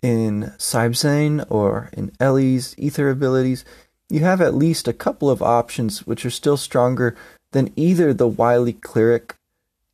in 0.03 0.53
Sibsane 0.57 1.43
or 1.49 1.89
in 1.93 2.11
Ellie's 2.19 2.75
ether 2.77 3.09
abilities, 3.09 3.65
you 4.09 4.19
have 4.19 4.41
at 4.41 4.53
least 4.53 4.87
a 4.87 4.93
couple 4.93 5.29
of 5.29 5.41
options 5.41 6.05
which 6.05 6.25
are 6.25 6.29
still 6.29 6.57
stronger 6.57 7.15
than 7.53 7.73
either 7.75 8.13
the 8.13 8.27
wily 8.27 8.73
cleric, 8.73 9.35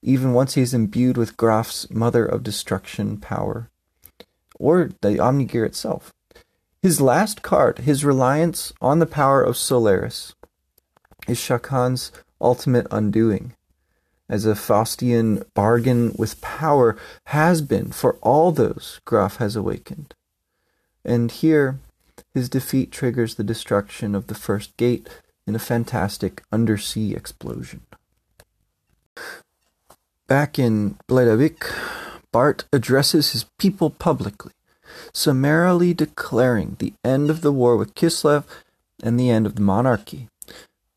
even 0.02 0.34
once 0.34 0.56
he's 0.56 0.74
imbued 0.74 1.16
with 1.16 1.38
Grahf's 1.38 1.90
Mother 1.92 2.26
of 2.26 2.44
Destruction 2.44 3.18
power, 3.18 3.70
or 4.56 4.90
the 5.02 5.20
Omnigear 5.20 5.66
itself. 5.66 6.12
His 6.82 7.00
last 7.00 7.42
card, 7.44 7.80
his 7.80 8.04
reliance 8.04 8.74
on 8.82 9.00
the 9.00 9.06
power 9.06 9.44
of 9.44 9.58
Solaris, 9.58 10.34
is 11.28 11.38
Shakan's 11.38 12.12
ultimate 12.42 12.88
undoing, 12.90 13.54
as 14.30 14.46
a 14.46 14.54
Faustian 14.54 15.44
bargain 15.56 16.14
with 16.18 16.40
power 16.40 16.96
has 17.26 17.62
been 17.62 17.92
for 17.92 18.14
all 18.22 18.52
those 18.52 19.02
Grahf 19.06 19.38
has 19.38 19.56
awakened. 19.56 20.14
And 21.04 21.32
here, 21.32 21.80
his 22.34 22.48
defeat 22.48 22.92
triggers 22.92 23.36
the 23.36 23.44
destruction 23.44 24.14
of 24.14 24.28
the 24.28 24.36
first 24.36 24.78
gate 24.78 25.10
in 25.48 25.56
a 25.56 25.60
fantastic 25.60 26.44
undersea 26.52 27.16
explosion. 27.16 27.82
Back 30.28 30.60
in 30.60 31.00
Bledavik, 31.08 31.66
Bart 32.32 32.66
addresses 32.72 33.32
his 33.32 33.46
people 33.58 33.90
publicly, 33.90 34.52
summarily 35.12 35.96
declaring 35.96 36.76
the 36.78 36.94
end 37.04 37.32
of 37.32 37.42
the 37.42 37.52
war 37.52 37.76
with 37.76 37.96
Kislev 37.96 38.44
and 39.02 39.20
the 39.20 39.32
end 39.32 39.48
of 39.48 39.56
the 39.56 39.62
monarchy, 39.62 40.28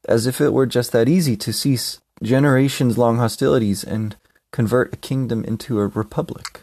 as 0.07 0.27
if 0.27 0.39
it 0.39 0.53
were 0.53 0.67
just 0.67 0.93
that 0.93 1.09
easy 1.09 1.35
to 1.37 1.53
cease 1.53 2.02
generations 2.23 2.97
long 2.97 3.19
hostilities 3.19 3.85
and 3.85 4.17
convert 4.53 4.95
a 4.95 4.99
kingdom 4.99 5.45
into 5.45 5.81
a 5.81 5.87
republic. 5.89 6.61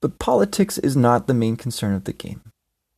But 0.00 0.18
politics 0.18 0.78
is 0.78 0.96
not 0.96 1.26
the 1.26 1.34
main 1.34 1.56
concern 1.56 1.94
of 1.94 2.04
the 2.04 2.12
game. 2.12 2.42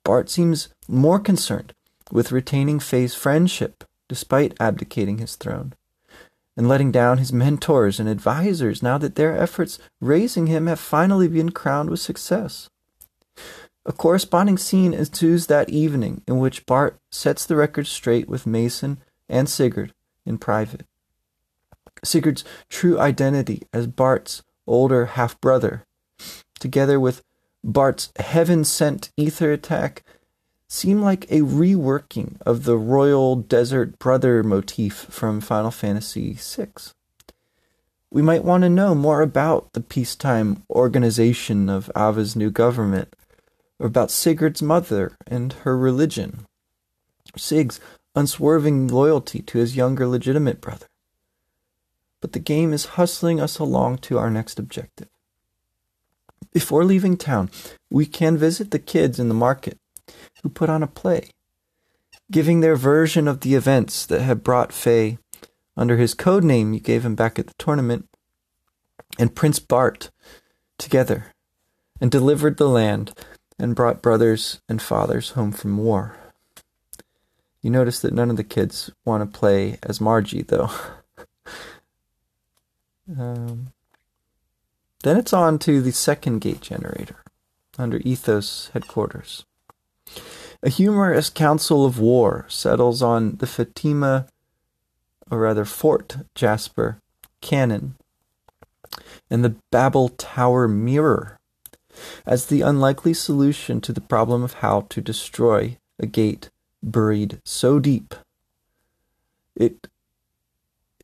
Bart 0.05 0.29
seems 0.29 0.69
more 0.89 1.19
concerned 1.19 1.73
with 2.13 2.33
retaining 2.33 2.79
Fei's 2.79 3.15
friendship 3.15 3.85
despite 4.09 4.55
abdicating 4.61 5.19
his 5.19 5.37
throne, 5.37 5.73
and 6.57 6.69
letting 6.69 6.93
down 6.93 7.19
his 7.19 7.33
mentors 7.33 7.99
and 7.99 8.09
advisors 8.09 8.83
now 8.83 8.99
that 8.99 9.15
their 9.15 9.37
efforts 9.37 9.79
raising 10.01 10.47
him 10.47 10.67
have 10.67 10.79
finally 10.79 11.27
been 11.27 11.51
crowned 11.51 11.91
with 11.91 12.01
success. 12.01 12.69
A 13.87 13.93
corresponding 13.93 14.57
scene 14.59 14.95
ensues 14.95 15.47
that 15.47 15.69
evening 15.69 16.23
in 16.27 16.39
which 16.39 16.65
Bart 16.67 16.99
sets 17.11 17.45
the 17.45 17.57
record 17.57 17.87
straight 17.87 18.29
with 18.29 18.47
Maison 18.47 18.99
and 19.29 19.49
Sigurd 19.49 19.93
in 20.25 20.39
private. 20.39 20.85
Sigurd's 22.03 22.45
true 22.69 22.99
identity 22.99 23.63
as 23.73 23.87
Bart's 23.87 24.43
older 24.67 25.07
half 25.07 25.41
brother, 25.41 25.85
together 26.59 26.99
with 26.99 27.23
Bart's 27.63 28.13
heaven 28.19 28.65
sent 28.65 29.11
ether 29.17 29.53
attack 29.53 30.03
seem 30.69 31.01
like 31.01 31.31
a 31.31 31.41
reworking 31.41 32.37
of 32.43 32.65
the 32.65 32.77
royal 32.77 33.37
desert 33.37 33.99
brother 33.99 34.43
motif 34.43 35.07
from 35.09 35.41
Final 35.41 35.71
Fantasy 35.71 36.35
VI. 36.35 36.69
We 38.11 38.23
might 38.23 38.45
want 38.45 38.63
to 38.63 38.69
know 38.69 38.95
more 38.95 39.23
about 39.23 39.73
the 39.73 39.81
peacetime 39.81 40.63
organization 40.71 41.69
of 41.69 41.91
Aveh's 41.95 42.37
new 42.37 42.51
government, 42.51 43.15
or 43.79 43.87
about 43.87 44.11
Sigurd's 44.11 44.63
mother 44.63 45.17
and 45.27 45.53
her 45.65 45.77
religion, 45.77 46.47
Sig's 47.37 47.81
unswerving 48.15 48.89
loyalty 48.89 49.41
to 49.43 49.59
his 49.59 49.77
younger 49.77 50.07
legitimate 50.07 50.61
brother. 50.61 50.87
But 52.25 52.33
the 52.33 52.39
game 52.39 52.73
is 52.73 52.97
hustling 52.97 53.39
us 53.39 53.59
along 53.59 53.99
to 53.99 54.17
our 54.17 54.31
next 54.31 54.59
objective. 54.59 55.09
Before 56.55 56.83
leaving 56.83 57.19
town, 57.19 57.51
we 57.91 58.07
can 58.07 58.39
visit 58.39 58.71
the 58.71 58.79
kids 58.79 59.21
in 59.21 59.29
the 59.29 59.35
market 59.35 59.79
who 60.43 60.49
put 60.49 60.71
on 60.71 60.83
a 60.83 60.87
play, 60.87 61.29
giving 62.31 62.61
their 62.61 62.77
version 62.77 63.29
of 63.29 63.41
the 63.41 63.55
events 63.55 64.07
that 64.07 64.23
had 64.23 64.43
brought 64.43 64.73
Fei 64.73 65.19
under 65.77 65.99
his 65.99 66.15
code 66.15 66.45
name 66.45 66.73
you 66.73 66.81
gave 66.81 67.05
him 67.05 67.15
back 67.15 67.39
at 67.39 67.47
the 67.47 67.55
tournament, 67.59 68.09
and 69.19 69.37
Prince 69.37 69.59
Bart 69.59 70.11
together, 70.79 71.27
and 72.01 72.11
delivered 72.11 72.57
the 72.57 72.71
land 72.71 73.13
and 73.59 73.77
brought 73.77 74.01
brothers 74.01 74.63
and 74.67 74.81
fathers 74.81 75.33
home 75.33 75.53
from 75.53 75.77
war. 75.77 76.17
You 77.61 77.69
notice 77.69 78.01
that 78.01 78.15
none 78.15 78.31
of 78.31 78.39
the 78.39 78.45
kids 78.45 78.91
want 79.05 79.31
to 79.31 79.39
play 79.39 79.79
as 79.83 80.01
Margie, 80.01 80.41
though. 80.41 80.71
um, 83.19 83.73
then 85.03 85.17
it's 85.17 85.33
on 85.33 85.59
to 85.61 85.81
the 85.81 85.93
second 85.93 86.41
gate 86.41 86.61
generator 86.61 87.23
under 87.79 87.99
Ethos 87.99 88.71
headquarters. 88.73 89.45
A 90.63 90.71
humorous 90.71 91.29
council 91.29 91.85
of 91.85 91.99
war 91.99 92.47
settles 92.49 93.03
on 93.03 93.37
the 93.37 93.47
Fatima, 93.47 94.27
or 95.31 95.39
rather 95.41 95.65
Fort 95.65 96.17
Jasper, 96.35 96.99
cannon 97.41 97.97
and 99.31 99.45
the 99.45 99.57
Babel 99.71 100.09
Tower 100.11 100.69
mirror 100.69 101.39
as 102.27 102.47
the 102.47 102.63
unlikely 102.63 103.15
solution 103.15 103.81
to 103.81 103.93
the 103.93 104.01
problem 104.01 104.43
of 104.43 104.55
how 104.55 104.83
to 104.91 105.01
destroy 105.01 105.77
a 105.99 106.07
gate 106.07 106.51
buried 106.83 107.41
so 107.45 107.79
deep. 107.79 108.15
It 109.55 109.89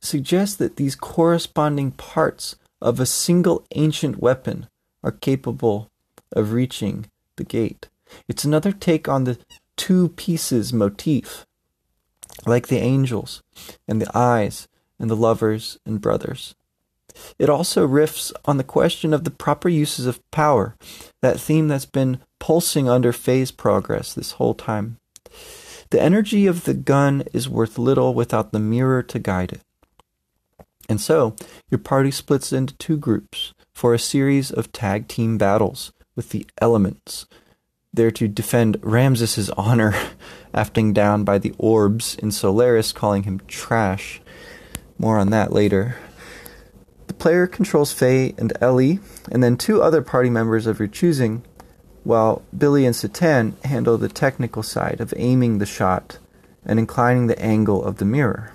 suggests 0.01 0.55
that 0.55 0.75
these 0.75 0.95
corresponding 0.95 1.91
parts 1.91 2.55
of 2.81 2.99
a 2.99 3.05
single 3.05 3.65
ancient 3.75 4.19
weapon 4.19 4.67
are 5.03 5.11
capable 5.11 5.89
of 6.33 6.53
reaching 6.53 7.05
the 7.35 7.43
gate. 7.43 7.87
It's 8.27 8.43
another 8.43 8.71
take 8.71 9.07
on 9.07 9.23
the 9.23 9.37
two 9.77 10.09
pieces 10.09 10.73
motif, 10.73 11.45
like 12.45 12.67
the 12.67 12.79
angels 12.79 13.41
and 13.87 14.01
the 14.01 14.17
eyes 14.17 14.67
and 14.99 15.09
the 15.09 15.15
lovers 15.15 15.79
and 15.85 16.01
brothers. 16.01 16.55
It 17.37 17.49
also 17.49 17.87
riffs 17.87 18.31
on 18.45 18.57
the 18.57 18.63
question 18.63 19.13
of 19.13 19.23
the 19.23 19.31
proper 19.31 19.67
uses 19.69 20.05
of 20.05 20.21
power, 20.31 20.75
that 21.21 21.39
theme 21.39 21.67
that's 21.67 21.85
been 21.85 22.19
pulsing 22.39 22.87
under 22.87 23.11
Fei's 23.11 23.51
progress 23.51 24.13
this 24.13 24.33
whole 24.33 24.53
time. 24.53 24.97
The 25.89 26.01
energy 26.01 26.47
of 26.47 26.63
the 26.63 26.73
gun 26.73 27.23
is 27.33 27.49
worth 27.49 27.77
little 27.77 28.13
without 28.13 28.53
the 28.53 28.59
mirror 28.59 29.03
to 29.03 29.19
guide 29.19 29.51
it. 29.51 29.61
And 30.91 30.99
so, 30.99 31.37
your 31.69 31.79
party 31.79 32.11
splits 32.11 32.51
into 32.51 32.75
two 32.75 32.97
groups 32.97 33.53
for 33.73 33.93
a 33.93 33.97
series 33.97 34.51
of 34.51 34.73
tag 34.73 35.07
team 35.07 35.37
battles 35.37 35.93
with 36.17 36.31
the 36.31 36.45
elements. 36.59 37.27
There 37.93 38.11
to 38.11 38.27
defend 38.27 38.75
Ramsus' 38.81 39.49
honor, 39.55 39.95
afting 40.53 40.93
down 40.93 41.23
by 41.23 41.37
the 41.37 41.55
orbs 41.57 42.15
in 42.15 42.29
Solaris, 42.31 42.91
calling 42.91 43.23
him 43.23 43.39
trash. 43.47 44.19
More 44.97 45.17
on 45.17 45.29
that 45.29 45.53
later. 45.53 45.95
The 47.07 47.13
player 47.13 47.47
controls 47.47 47.93
Fei 47.93 48.35
and 48.37 48.51
Ellie, 48.59 48.99
and 49.31 49.41
then 49.41 49.55
two 49.55 49.81
other 49.81 50.01
party 50.01 50.29
members 50.29 50.67
of 50.67 50.77
your 50.77 50.89
choosing, 50.89 51.41
while 52.03 52.41
Billy 52.57 52.85
and 52.85 52.93
Citan 52.93 53.53
handle 53.63 53.97
the 53.97 54.09
technical 54.09 54.61
side 54.61 54.99
of 54.99 55.13
aiming 55.15 55.59
the 55.59 55.65
shot 55.65 56.17
and 56.65 56.77
inclining 56.77 57.27
the 57.27 57.41
angle 57.41 57.81
of 57.81 57.95
the 57.95 58.03
mirror. 58.03 58.51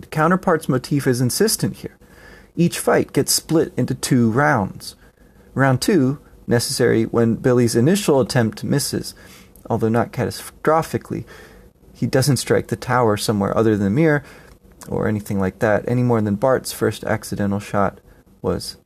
The 0.00 0.06
counterpart's 0.06 0.68
motif 0.68 1.06
is 1.06 1.20
insistent 1.20 1.76
here. 1.76 1.96
Each 2.56 2.78
fight 2.78 3.12
gets 3.12 3.32
split 3.32 3.72
into 3.76 3.94
two 3.94 4.30
rounds. 4.30 4.96
Round 5.54 5.80
two, 5.80 6.20
necessary 6.46 7.04
when 7.04 7.36
Billy's 7.36 7.76
initial 7.76 8.20
attempt 8.20 8.64
misses, 8.64 9.14
although 9.68 9.88
not 9.88 10.12
catastrophically. 10.12 11.24
He 11.94 12.06
doesn't 12.06 12.36
strike 12.38 12.68
the 12.68 12.76
tower 12.76 13.16
somewhere 13.16 13.56
other 13.56 13.76
than 13.76 13.84
the 13.84 13.90
mirror, 13.90 14.24
or 14.88 15.08
anything 15.08 15.38
like 15.40 15.60
that, 15.60 15.88
any 15.88 16.02
more 16.02 16.20
than 16.20 16.34
Bart's 16.34 16.72
first 16.72 17.04
accidental 17.04 17.60
shot 17.60 18.00
was 18.42 18.76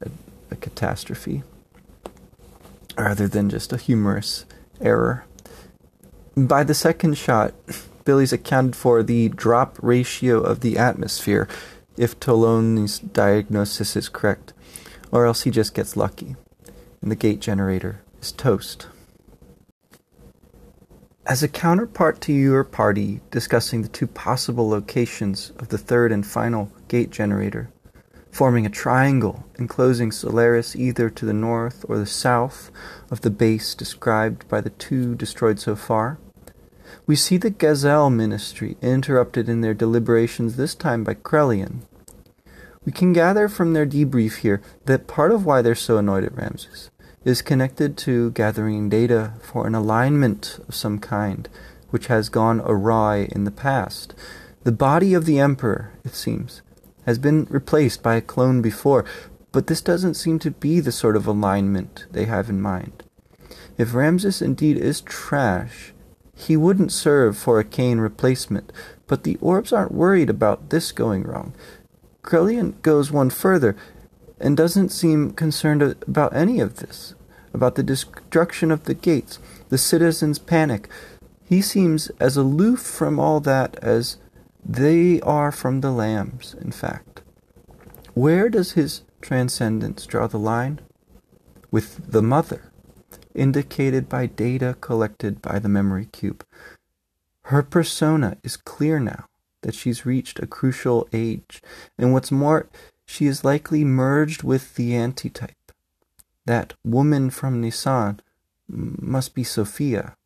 a, 0.00 0.08
a 0.50 0.56
catastrophe, 0.56 1.42
rather 2.96 3.28
than 3.28 3.50
just 3.50 3.72
a 3.72 3.76
humorous 3.76 4.46
error. 4.80 5.24
By 6.36 6.64
the 6.64 6.74
second 6.74 7.18
shot, 7.18 7.54
Billy's 8.06 8.32
accounted 8.32 8.76
for 8.76 9.02
the 9.02 9.28
drop 9.28 9.76
ratio 9.82 10.40
of 10.40 10.60
the 10.60 10.78
atmosphere, 10.78 11.48
if 11.98 12.18
Tolone's 12.18 13.00
diagnosis 13.00 13.96
is 13.96 14.08
correct, 14.08 14.52
or 15.10 15.26
else 15.26 15.42
he 15.42 15.50
just 15.50 15.74
gets 15.74 15.96
lucky, 15.96 16.36
and 17.02 17.10
the 17.10 17.16
gate 17.16 17.40
generator 17.40 18.00
is 18.22 18.30
toast. 18.30 18.86
As 21.26 21.42
a 21.42 21.48
counterpart 21.48 22.20
to 22.22 22.32
your 22.32 22.62
party 22.62 23.20
discussing 23.32 23.82
the 23.82 23.88
two 23.88 24.06
possible 24.06 24.68
locations 24.68 25.50
of 25.58 25.68
the 25.70 25.78
third 25.78 26.12
and 26.12 26.24
final 26.24 26.70
gate 26.86 27.10
generator, 27.10 27.70
forming 28.30 28.64
a 28.64 28.70
triangle 28.70 29.44
enclosing 29.58 30.12
Solaris 30.12 30.76
either 30.76 31.10
to 31.10 31.26
the 31.26 31.32
north 31.32 31.84
or 31.88 31.98
the 31.98 32.06
south 32.06 32.70
of 33.10 33.22
the 33.22 33.30
base 33.30 33.74
described 33.74 34.46
by 34.46 34.60
the 34.60 34.70
two 34.70 35.16
destroyed 35.16 35.58
so 35.58 35.74
far, 35.74 36.18
we 37.06 37.14
see 37.14 37.36
the 37.36 37.50
Gazel 37.50 38.12
ministry 38.12 38.76
interrupted 38.82 39.48
in 39.48 39.60
their 39.60 39.74
deliberations 39.74 40.56
this 40.56 40.74
time 40.74 41.04
by 41.04 41.14
Krelian. 41.14 41.82
We 42.84 42.92
can 42.92 43.12
gather 43.12 43.48
from 43.48 43.72
their 43.72 43.86
debrief 43.86 44.38
here 44.38 44.60
that 44.86 45.06
part 45.06 45.30
of 45.30 45.44
why 45.44 45.62
they're 45.62 45.74
so 45.74 45.98
annoyed 45.98 46.24
at 46.24 46.34
Ramsus 46.34 46.90
is 47.24 47.42
connected 47.42 47.96
to 47.98 48.30
gathering 48.32 48.88
data 48.88 49.34
for 49.42 49.66
an 49.66 49.74
alignment 49.74 50.60
of 50.68 50.74
some 50.74 50.98
kind, 50.98 51.48
which 51.90 52.06
has 52.06 52.28
gone 52.28 52.60
awry 52.64 53.28
in 53.32 53.44
the 53.44 53.50
past. 53.50 54.14
The 54.62 54.72
body 54.72 55.14
of 55.14 55.26
the 55.26 55.38
Emperor, 55.38 55.92
it 56.04 56.14
seems, 56.14 56.62
has 57.04 57.18
been 57.18 57.46
replaced 57.50 58.02
by 58.02 58.16
a 58.16 58.20
clone 58.20 58.62
before, 58.62 59.04
but 59.50 59.68
this 59.68 59.80
doesn't 59.80 60.14
seem 60.14 60.38
to 60.40 60.50
be 60.50 60.80
the 60.80 60.92
sort 60.92 61.16
of 61.16 61.26
alignment 61.26 62.06
they 62.10 62.24
have 62.24 62.48
in 62.48 62.60
mind. 62.60 63.04
If 63.78 63.92
Ramsus 63.92 64.42
indeed 64.42 64.76
is 64.76 65.00
trash, 65.00 65.92
he 66.38 66.56
wouldn't 66.56 66.92
serve 66.92 67.36
for 67.36 67.58
a 67.58 67.64
Cain 67.64 67.98
replacement, 67.98 68.70
but 69.06 69.24
the 69.24 69.38
orbs 69.40 69.72
aren't 69.72 69.92
worried 69.92 70.28
about 70.28 70.68
this 70.68 70.92
going 70.92 71.22
wrong. 71.22 71.54
Krelian 72.22 72.80
goes 72.82 73.10
one 73.10 73.30
further 73.30 73.74
and 74.38 74.56
doesn't 74.56 74.90
seem 74.90 75.30
concerned 75.30 75.82
about 75.82 76.36
any 76.36 76.60
of 76.60 76.76
this, 76.76 77.14
about 77.54 77.74
the 77.74 77.82
destruction 77.82 78.70
of 78.70 78.84
the 78.84 78.94
gates, 78.94 79.38
the 79.70 79.78
citizens' 79.78 80.38
panic. 80.38 80.90
He 81.48 81.62
seems 81.62 82.10
as 82.20 82.36
aloof 82.36 82.80
from 82.80 83.18
all 83.18 83.40
that 83.40 83.76
as 83.82 84.18
they 84.62 85.20
are 85.22 85.50
from 85.50 85.80
the 85.80 85.90
lambs, 85.90 86.54
in 86.60 86.70
fact. 86.70 87.22
Where 88.12 88.50
does 88.50 88.72
his 88.72 89.02
transcendence 89.22 90.04
draw 90.04 90.26
the 90.26 90.38
line? 90.38 90.80
With 91.70 92.10
the 92.12 92.22
mother, 92.22 92.72
indicated 93.36 94.08
by 94.08 94.26
data 94.26 94.76
collected 94.80 95.40
by 95.40 95.58
the 95.58 95.68
memory 95.68 96.06
cube. 96.06 96.44
Her 97.42 97.62
persona 97.62 98.38
is 98.42 98.56
clear 98.56 98.98
now 98.98 99.26
that 99.62 99.74
she's 99.74 100.06
reached 100.06 100.40
a 100.40 100.46
crucial 100.46 101.08
age, 101.12 101.62
and 101.96 102.12
what's 102.12 102.32
more, 102.32 102.68
she 103.04 103.26
is 103.26 103.44
likely 103.44 103.84
merged 103.84 104.42
with 104.42 104.74
the 104.74 104.96
antitype. 104.96 105.72
That 106.44 106.74
woman 106.84 107.30
from 107.30 107.60
Nisan 107.60 108.20
must 108.68 109.34
be 109.34 109.44
Sophia. 109.44 110.16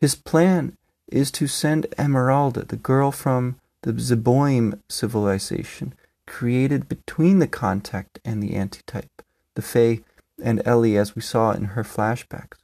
His 0.00 0.14
plan 0.14 0.76
is 1.10 1.30
to 1.32 1.46
send 1.46 1.86
Emeralda, 1.96 2.64
the 2.64 2.76
girl 2.76 3.12
from 3.12 3.56
the 3.82 3.92
Zeboim 3.92 4.80
civilization, 4.88 5.94
created 6.26 6.88
between 6.88 7.38
the 7.38 7.48
contact 7.48 8.18
and 8.24 8.42
the 8.42 8.54
antitype, 8.54 9.22
the 9.54 9.62
Fae 9.62 10.00
and 10.42 10.62
Ellie 10.64 10.96
as 10.96 11.14
we 11.14 11.22
saw 11.22 11.52
in 11.52 11.64
her 11.64 11.84
flashbacks, 11.84 12.58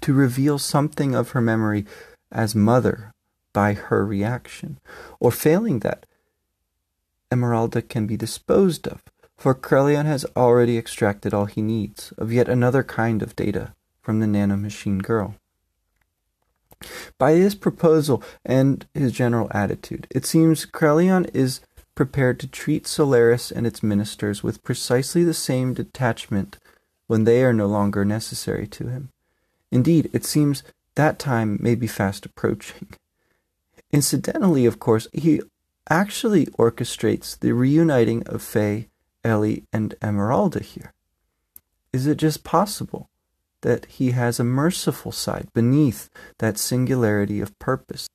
to 0.00 0.12
reveal 0.12 0.58
something 0.58 1.14
of 1.14 1.30
her 1.30 1.40
memory 1.40 1.84
as 2.32 2.54
mother 2.54 3.12
by 3.52 3.74
her 3.74 4.04
reaction, 4.06 4.78
or 5.18 5.32
failing 5.32 5.80
that, 5.80 6.06
Emeralda 7.32 7.82
can 7.82 8.06
be 8.06 8.16
disposed 8.16 8.86
of, 8.88 9.02
for 9.36 9.54
Krelian 9.54 10.04
has 10.04 10.26
already 10.36 10.76
extracted 10.76 11.32
all 11.32 11.46
he 11.46 11.62
needs 11.62 12.12
of 12.18 12.32
yet 12.32 12.48
another 12.48 12.82
kind 12.82 13.22
of 13.22 13.36
data 13.36 13.74
from 14.02 14.20
the 14.20 14.26
nanomachine 14.26 15.02
girl. 15.02 15.36
By 17.18 17.32
his 17.32 17.54
proposal 17.54 18.22
and 18.44 18.86
his 18.94 19.12
general 19.12 19.48
attitude, 19.50 20.06
it 20.10 20.24
seems 20.24 20.66
Krelian 20.66 21.28
is 21.34 21.60
prepared 21.94 22.40
to 22.40 22.46
treat 22.46 22.86
Solaris 22.86 23.50
and 23.50 23.66
its 23.66 23.82
ministers 23.82 24.42
with 24.42 24.62
precisely 24.62 25.22
the 25.22 25.34
same 25.34 25.74
detachment 25.74 26.58
when 27.10 27.24
they 27.24 27.42
are 27.42 27.52
no 27.52 27.66
longer 27.66 28.04
necessary 28.04 28.68
to 28.68 28.86
him. 28.86 29.08
Indeed, 29.72 30.08
it 30.12 30.24
seems 30.24 30.62
that 30.94 31.18
time 31.18 31.58
may 31.60 31.74
be 31.74 31.88
fast 31.88 32.24
approaching. 32.24 32.86
Incidentally, 33.92 34.64
of 34.64 34.78
course, 34.78 35.08
he 35.12 35.40
actually 35.88 36.46
orchestrates 36.46 37.36
the 37.36 37.50
reuniting 37.50 38.24
of 38.28 38.42
Fei, 38.42 38.86
Ellie, 39.24 39.64
and 39.72 39.96
Emeralda 40.00 40.60
here? 40.60 40.92
Is 41.92 42.06
it 42.06 42.16
just 42.16 42.44
possible 42.44 43.10
that 43.62 43.86
he 43.86 44.12
has 44.12 44.38
a 44.38 44.44
merciful 44.44 45.10
side 45.10 45.48
beneath 45.52 46.10
that 46.38 46.58
singularity 46.58 47.40
of 47.40 47.58
purpose? 47.58 48.08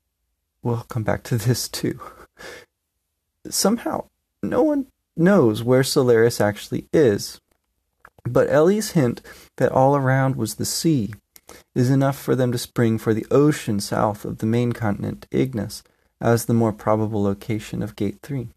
We'll 0.63 0.85
come 0.87 1.03
back 1.03 1.23
to 1.23 1.37
this 1.37 1.67
too. 1.67 1.99
Somehow, 3.49 4.05
no 4.41 4.63
one 4.63 4.87
knows 5.17 5.63
where 5.63 5.83
Solaris 5.83 6.39
actually 6.39 6.87
is, 6.93 7.41
but 8.25 8.49
Ellie's 8.49 8.91
hint 8.91 9.21
that 9.57 9.71
all 9.71 9.95
around 9.95 10.35
was 10.35 10.55
the 10.55 10.65
sea 10.65 11.13
is 11.73 11.89
enough 11.89 12.17
for 12.17 12.35
them 12.35 12.51
to 12.51 12.57
spring 12.57 12.97
for 12.97 13.13
the 13.13 13.25
ocean 13.29 13.79
south 13.79 14.25
of 14.25 14.39
the 14.39 14.45
main 14.45 14.71
continent, 14.71 15.27
Ignis, 15.31 15.83
as 16.19 16.45
the 16.45 16.53
more 16.53 16.73
probable 16.73 17.21
location 17.21 17.83
of 17.83 17.95
Gate 17.95 18.19
3. 18.23 18.49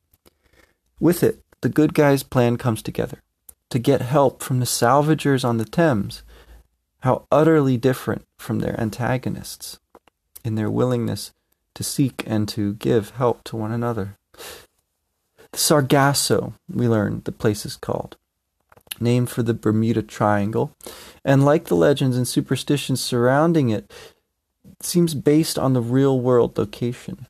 With 1.01 1.23
it, 1.23 1.43
the 1.61 1.69
good 1.69 1.95
guys' 1.95 2.23
plan 2.23 2.57
comes 2.57 2.83
together 2.83 3.23
to 3.71 3.79
get 3.79 4.01
help 4.01 4.43
from 4.43 4.61
the 4.61 4.67
salvagers 4.67 5.45
on 5.45 5.59
the 5.59 5.65
Thames, 5.65 6.23
how 7.01 7.27
utterly 7.31 7.77
different 7.77 8.25
from 8.39 8.61
their 8.61 8.81
antagonists 8.81 9.79
in 10.45 10.55
their 10.55 10.71
willingness 10.71 11.33
to 11.75 11.85
seek 11.85 12.25
and 12.27 12.49
to 12.49 12.75
give 12.75 13.11
help 13.11 13.45
to 13.45 13.57
one 13.57 13.73
another. 13.73 14.17
The 15.53 15.59
Sargasso, 15.59 16.55
we 16.73 16.89
learn 16.89 17.23
the 17.25 17.33
place 17.33 17.67
is 17.67 17.77
called, 17.77 18.17
named 19.01 19.31
for 19.31 19.43
the 19.43 19.55
Bermuda 19.55 20.03
Triangle, 20.03 20.75
and 21.25 21.45
like 21.45 21.67
the 21.67 21.75
legends 21.75 22.17
and 22.17 22.27
superstitions 22.27 23.01
surrounding 23.01 23.71
it, 23.71 23.93
seems 24.81 25.15
based 25.15 25.59
on 25.59 25.73
the 25.73 25.81
real 25.81 26.21
world 26.21 26.57
location. 26.57 27.27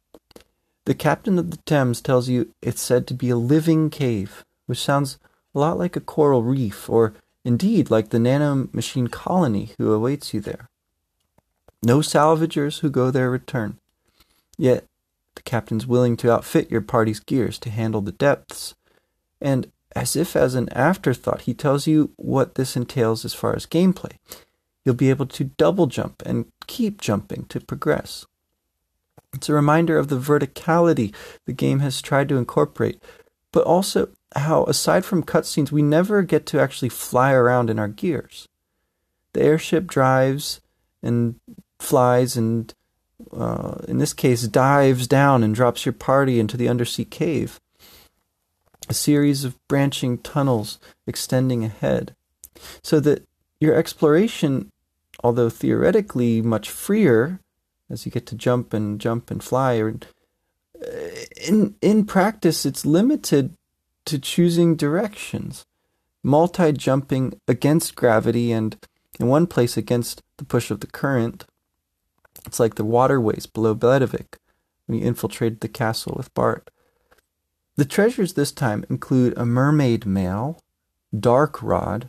The 0.84 0.94
captain 0.94 1.38
of 1.38 1.50
the 1.50 1.58
Thames 1.58 2.00
tells 2.00 2.28
you 2.28 2.52
it's 2.62 2.80
said 2.80 3.06
to 3.06 3.14
be 3.14 3.30
a 3.30 3.36
living 3.36 3.90
cave, 3.90 4.44
which 4.66 4.82
sounds 4.82 5.18
a 5.54 5.58
lot 5.58 5.78
like 5.78 5.96
a 5.96 6.00
coral 6.00 6.42
reef, 6.42 6.88
or 6.88 7.14
indeed 7.44 7.90
like 7.90 8.10
the 8.10 8.18
nanomachine 8.18 9.10
colony 9.10 9.70
who 9.78 9.92
awaits 9.92 10.32
you 10.32 10.40
there. 10.40 10.68
No 11.82 11.98
salvagers 11.98 12.80
who 12.80 12.90
go 12.90 13.10
there 13.10 13.30
return. 13.30 13.78
Yet 14.56 14.84
the 15.34 15.42
captain's 15.42 15.86
willing 15.86 16.16
to 16.18 16.32
outfit 16.32 16.70
your 16.70 16.80
party's 16.80 17.20
gears 17.20 17.58
to 17.60 17.70
handle 17.70 18.00
the 18.00 18.12
depths 18.12 18.74
and 19.40 19.70
as 19.98 20.14
if 20.14 20.36
as 20.36 20.54
an 20.54 20.68
afterthought, 20.72 21.42
he 21.42 21.54
tells 21.54 21.88
you 21.88 22.12
what 22.16 22.54
this 22.54 22.76
entails 22.76 23.24
as 23.24 23.34
far 23.34 23.56
as 23.56 23.66
gameplay. 23.66 24.12
You'll 24.84 24.94
be 24.94 25.10
able 25.10 25.26
to 25.26 25.44
double 25.44 25.88
jump 25.88 26.22
and 26.24 26.46
keep 26.68 27.00
jumping 27.00 27.46
to 27.46 27.60
progress. 27.60 28.24
It's 29.34 29.48
a 29.48 29.54
reminder 29.54 29.98
of 29.98 30.06
the 30.06 30.18
verticality 30.18 31.12
the 31.46 31.52
game 31.52 31.80
has 31.80 32.00
tried 32.00 32.28
to 32.28 32.36
incorporate, 32.36 33.02
but 33.52 33.64
also 33.64 34.10
how, 34.36 34.64
aside 34.64 35.04
from 35.04 35.24
cutscenes, 35.24 35.72
we 35.72 35.82
never 35.82 36.22
get 36.22 36.46
to 36.46 36.60
actually 36.60 36.90
fly 36.90 37.32
around 37.32 37.68
in 37.68 37.80
our 37.80 37.88
gears. 37.88 38.46
The 39.32 39.42
airship 39.42 39.88
drives 39.88 40.60
and 41.02 41.40
flies 41.80 42.36
and, 42.36 42.72
uh, 43.36 43.78
in 43.88 43.98
this 43.98 44.12
case, 44.12 44.46
dives 44.46 45.08
down 45.08 45.42
and 45.42 45.56
drops 45.56 45.84
your 45.84 45.92
party 45.92 46.38
into 46.38 46.56
the 46.56 46.68
undersea 46.68 47.04
cave. 47.04 47.58
A 48.88 48.94
series 48.94 49.44
of 49.44 49.56
branching 49.68 50.18
tunnels 50.18 50.78
extending 51.06 51.64
ahead, 51.64 52.14
so 52.82 53.00
that 53.00 53.26
your 53.60 53.74
exploration, 53.74 54.70
although 55.22 55.50
theoretically 55.50 56.40
much 56.40 56.70
freer, 56.70 57.40
as 57.90 58.06
you 58.06 58.12
get 58.12 58.26
to 58.26 58.34
jump 58.34 58.72
and 58.72 59.00
jump 59.00 59.30
and 59.30 59.42
fly, 59.42 59.76
or 59.76 59.98
uh, 60.82 60.88
in 61.46 61.74
in 61.82 62.06
practice, 62.06 62.64
it's 62.64 62.86
limited 62.86 63.54
to 64.06 64.18
choosing 64.18 64.74
directions, 64.74 65.66
multi 66.22 66.72
jumping 66.72 67.38
against 67.46 67.94
gravity 67.94 68.52
and 68.52 68.76
in 69.20 69.26
one 69.26 69.46
place 69.46 69.76
against 69.76 70.22
the 70.38 70.44
push 70.44 70.70
of 70.70 70.80
the 70.80 70.86
current. 70.86 71.44
It's 72.46 72.60
like 72.60 72.76
the 72.76 72.84
waterways 72.84 73.46
below 73.46 73.74
Bledavik 73.74 74.38
when 74.86 74.98
you 74.98 75.04
infiltrated 75.04 75.60
the 75.60 75.68
castle 75.68 76.14
with 76.16 76.32
Bart. 76.32 76.70
The 77.78 77.84
treasures 77.84 78.32
this 78.32 78.50
time 78.50 78.84
include 78.90 79.38
a 79.38 79.46
mermaid 79.46 80.04
mail, 80.04 80.60
dark 81.16 81.62
rod, 81.62 82.08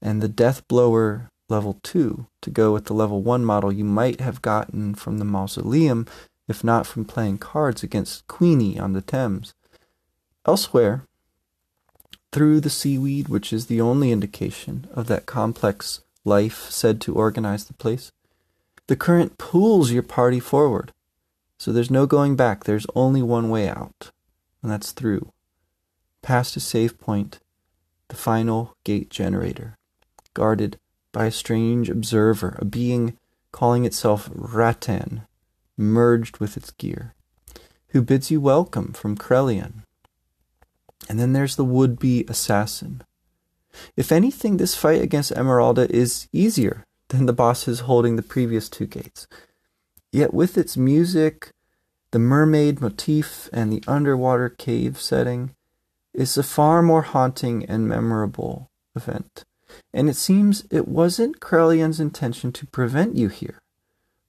and 0.00 0.22
the 0.22 0.28
death 0.28 0.68
blower 0.68 1.32
level 1.48 1.80
2 1.82 2.28
to 2.42 2.50
go 2.50 2.72
with 2.72 2.84
the 2.84 2.94
level 2.94 3.20
1 3.20 3.44
model 3.44 3.72
you 3.72 3.82
might 3.82 4.20
have 4.20 4.40
gotten 4.40 4.94
from 4.94 5.18
the 5.18 5.24
mausoleum 5.24 6.06
if 6.46 6.62
not 6.62 6.86
from 6.86 7.04
playing 7.04 7.38
cards 7.38 7.82
against 7.82 8.28
Queenie 8.28 8.78
on 8.78 8.92
the 8.92 9.02
Thames. 9.02 9.52
Elsewhere, 10.46 11.08
through 12.30 12.60
the 12.60 12.70
seaweed, 12.70 13.28
which 13.28 13.52
is 13.52 13.66
the 13.66 13.80
only 13.80 14.12
indication 14.12 14.86
of 14.92 15.08
that 15.08 15.26
complex 15.26 16.02
life 16.24 16.70
said 16.70 17.00
to 17.00 17.16
organize 17.16 17.64
the 17.64 17.74
place. 17.74 18.12
The 18.86 18.94
current 18.94 19.38
pulls 19.38 19.90
your 19.90 20.04
party 20.04 20.38
forward. 20.38 20.92
So 21.58 21.72
there's 21.72 21.90
no 21.90 22.06
going 22.06 22.36
back. 22.36 22.62
There's 22.62 22.86
only 22.94 23.22
one 23.22 23.50
way 23.50 23.68
out, 23.68 24.12
and 24.64 24.72
that's 24.72 24.92
through. 24.92 25.30
Past 26.22 26.56
a 26.56 26.60
save 26.60 26.98
point, 26.98 27.38
the 28.08 28.16
final 28.16 28.74
gate 28.82 29.10
generator, 29.10 29.76
guarded 30.32 30.78
by 31.12 31.26
a 31.26 31.30
strange 31.30 31.90
observer, 31.90 32.56
a 32.58 32.64
being 32.64 33.18
calling 33.52 33.84
itself 33.84 34.30
Rattan, 34.34 35.26
merged 35.76 36.38
with 36.38 36.56
its 36.56 36.70
gear, 36.70 37.14
who 37.88 38.00
bids 38.00 38.30
you 38.30 38.40
welcome 38.40 38.94
from 38.94 39.18
Krelian. 39.18 39.82
And 41.10 41.20
then 41.20 41.34
there's 41.34 41.56
the 41.56 41.64
would 41.64 41.98
be 41.98 42.24
assassin. 42.26 43.02
If 43.98 44.10
anything, 44.10 44.56
this 44.56 44.74
fight 44.74 45.02
against 45.02 45.32
Emeralda 45.32 45.94
is 45.94 46.26
easier 46.32 46.86
than 47.08 47.26
the 47.26 47.34
bosses 47.34 47.80
holding 47.80 48.16
the 48.16 48.22
previous 48.22 48.70
two 48.70 48.86
gates. 48.86 49.26
Yet 50.10 50.32
with 50.32 50.56
its 50.56 50.74
music, 50.74 51.52
the 52.14 52.20
mermaid 52.20 52.80
motif, 52.80 53.50
and 53.52 53.72
the 53.72 53.82
underwater 53.88 54.48
cave 54.48 55.00
setting, 55.00 55.52
is 56.12 56.38
a 56.38 56.44
far 56.44 56.80
more 56.80 57.02
haunting 57.02 57.64
and 57.64 57.88
memorable 57.88 58.70
event. 58.94 59.42
And 59.92 60.08
it 60.08 60.14
seems 60.14 60.64
it 60.70 60.86
wasn't 60.86 61.40
Krelian's 61.40 61.98
intention 61.98 62.52
to 62.52 62.68
prevent 62.68 63.16
you 63.16 63.26
here, 63.26 63.60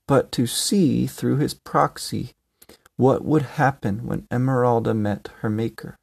but 0.07 0.31
to 0.31 0.47
see 0.47 1.05
through 1.05 1.37
his 1.37 1.53
proxy 1.53 2.31
what 2.95 3.23
would 3.23 3.43
happen 3.43 4.07
when 4.07 4.25
Emeralda 4.31 4.95
met 4.95 5.29
her 5.41 5.49
maker. 5.51 5.95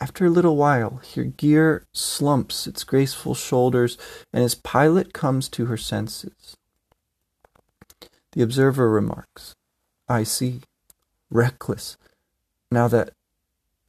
After 0.00 0.26
a 0.26 0.30
little 0.30 0.56
while, 0.56 1.00
her 1.16 1.24
gear 1.24 1.84
slumps 1.92 2.68
its 2.68 2.84
graceful 2.84 3.34
shoulders, 3.34 3.98
and 4.32 4.44
as 4.44 4.54
Pilot 4.54 5.12
comes 5.12 5.48
to 5.48 5.66
her 5.66 5.76
senses. 5.76 6.56
The 8.34 8.42
observer 8.42 8.88
remarks, 8.88 9.56
I 10.12 10.24
see. 10.24 10.60
Reckless. 11.30 11.96
Now 12.70 12.86
that 12.88 13.14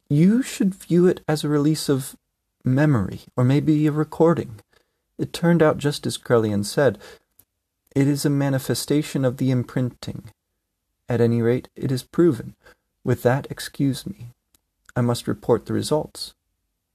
you 0.08 0.42
should 0.42 0.74
view 0.74 1.06
it 1.06 1.20
as 1.28 1.44
a 1.44 1.50
release 1.50 1.90
of 1.90 2.16
memory, 2.64 3.20
or 3.36 3.44
maybe 3.44 3.86
a 3.86 3.92
recording. 3.92 4.60
It 5.18 5.34
turned 5.34 5.62
out 5.62 5.76
just 5.76 6.06
as 6.06 6.16
Krelian 6.16 6.64
said. 6.64 6.98
It 7.94 8.08
is 8.08 8.24
a 8.24 8.30
manifestation 8.30 9.26
of 9.26 9.36
the 9.36 9.50
imprinting. 9.50 10.30
At 11.10 11.20
any 11.20 11.42
rate, 11.42 11.68
it 11.76 11.92
is 11.92 12.02
proven. 12.02 12.54
With 13.04 13.22
that, 13.24 13.46
excuse 13.50 14.06
me. 14.06 14.28
I 14.96 15.02
must 15.02 15.28
report 15.28 15.66
the 15.66 15.74
results. 15.74 16.32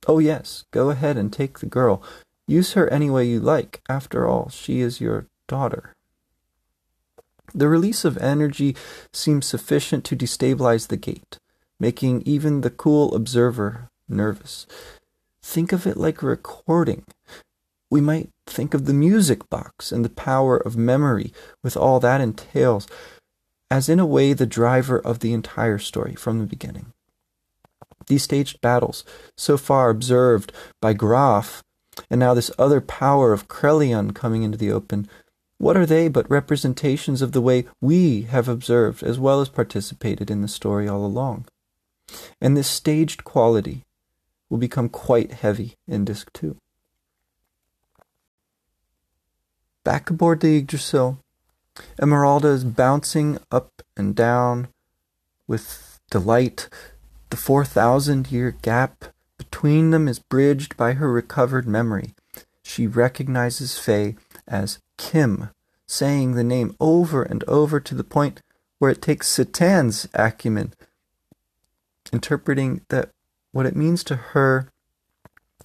Oh, 0.08 0.18
yes, 0.18 0.66
go 0.72 0.90
ahead 0.90 1.18
and 1.18 1.32
take 1.32 1.60
the 1.60 1.68
girl. 1.68 2.02
Use 2.48 2.74
her 2.74 2.90
any 2.90 3.12
way 3.12 3.26
you 3.26 3.40
like. 3.40 3.82
After 3.88 4.28
all, 4.28 4.50
she 4.50 4.82
is 4.82 5.00
your 5.00 5.28
daughter. 5.48 5.94
The 7.54 7.68
release 7.68 8.06
of 8.06 8.18
energy 8.18 8.76
seems 9.14 9.46
sufficient 9.46 10.04
to 10.06 10.16
destabilize 10.16 10.88
the 10.88 10.98
gate, 10.98 11.38
making 11.80 12.24
even 12.26 12.62
the 12.62 12.70
cool 12.70 13.16
observer 13.16 13.90
nervous. 14.08 14.66
Think 15.42 15.72
of 15.72 15.88
it 15.88 15.98
like 15.98 16.22
recording. 16.22 17.06
We 17.90 18.02
might 18.02 18.30
think 18.46 18.74
of 18.74 18.86
the 18.86 18.94
music 18.94 19.50
box 19.50 19.92
and 19.92 20.06
the 20.06 20.10
power 20.10 20.58
of 20.58 20.78
memory 20.78 21.34
with 21.64 21.76
all 21.76 22.00
that 22.00 22.22
entails, 22.22 22.88
as 23.72 23.90
in 23.90 24.00
a 24.00 24.06
way 24.06 24.34
the 24.34 24.46
driver 24.46 25.00
of 25.00 25.20
the 25.20 25.34
entire 25.34 25.80
story 25.80 26.16
from 26.16 26.40
the 26.40 26.46
beginning. 26.46 26.94
These 28.08 28.24
staged 28.24 28.62
battles, 28.62 29.04
so 29.38 29.58
far 29.58 29.90
observed 29.90 30.52
by 30.82 30.94
Grahf, 30.94 31.62
and 32.10 32.20
now 32.20 32.34
this 32.34 32.52
other 32.58 32.82
power 32.82 33.34
of 33.34 33.48
Krelian 33.48 34.16
coming 34.16 34.44
into 34.44 34.58
the 34.58 34.72
open, 34.72 35.08
what 35.60 35.78
are 35.78 35.86
they 35.86 36.08
but 36.08 36.30
representations 36.32 37.22
of 37.22 37.34
the 37.34 37.42
way 37.42 37.66
we 37.82 38.24
have 38.24 38.48
observed 38.48 39.04
as 39.04 39.20
well 39.20 39.42
as 39.42 39.50
participated 39.50 40.32
in 40.32 40.42
the 40.42 40.48
story 40.48 40.88
all 40.88 41.06
along? 41.06 41.46
And 42.42 42.58
this 42.58 42.68
staged 42.68 43.24
quality 43.24 43.84
will 44.50 44.58
become 44.58 44.90
quite 44.90 45.34
heavy 45.34 45.76
in 45.88 46.06
Disc 46.06 46.32
2. 46.34 46.56
Back 49.84 50.10
aboard 50.10 50.40
the 50.40 50.58
Yggdrasil, 50.58 51.20
Emeralda 52.02 52.48
is 52.48 52.64
bouncing 52.64 53.38
up 53.52 53.84
and 53.96 54.16
down 54.16 54.70
with 55.46 56.00
delight 56.10 56.70
the 57.30 57.38
4,000 57.38 58.32
year 58.32 58.56
gap 58.62 59.06
between 59.38 59.92
them 59.92 60.08
is 60.08 60.20
bridged 60.20 60.78
by 60.78 60.94
her 60.94 61.12
recovered 61.12 61.68
memory. 61.68 62.14
She 62.64 62.88
recognizes 62.88 63.78
Fei 63.78 64.16
as 64.48 64.80
Kim, 65.00 65.50
saying 65.88 66.34
the 66.34 66.44
name 66.44 66.76
over 66.80 67.24
and 67.24 67.44
over 67.46 67.80
to 67.80 67.96
the 67.96 68.04
point 68.04 68.42
where 68.78 68.92
it 68.92 69.02
takes 69.02 69.28
Citan's 69.28 70.08
acumen, 70.14 70.74
interpreting 72.14 72.82
that 72.90 73.10
what 73.52 73.66
it 73.66 73.76
means 73.76 74.04
to 74.04 74.16
her 74.16 74.70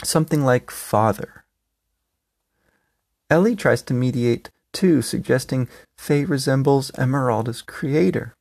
something 0.03 0.45
like 0.45 0.71
father. 0.71 1.45
Ellie 3.29 3.57
tries 3.57 3.83
to 3.83 3.93
mediate 3.93 4.51
too, 4.73 5.03
suggesting 5.03 5.69
Fei 5.99 6.25
resembles 6.25 6.91
Emeralda's 6.97 7.61
creator. 7.61 8.37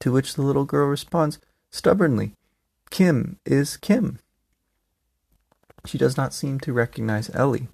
To 0.00 0.12
which 0.12 0.34
the 0.34 0.42
little 0.42 0.64
girl 0.64 0.88
responds, 0.88 1.38
stubbornly. 1.70 2.34
Kim 2.90 3.38
is 3.46 3.76
Kim. 3.76 4.18
She 5.86 5.96
does 5.96 6.16
not 6.16 6.34
seem 6.34 6.60
to 6.60 6.72
recognize 6.72 7.34
Ellie, 7.34 7.68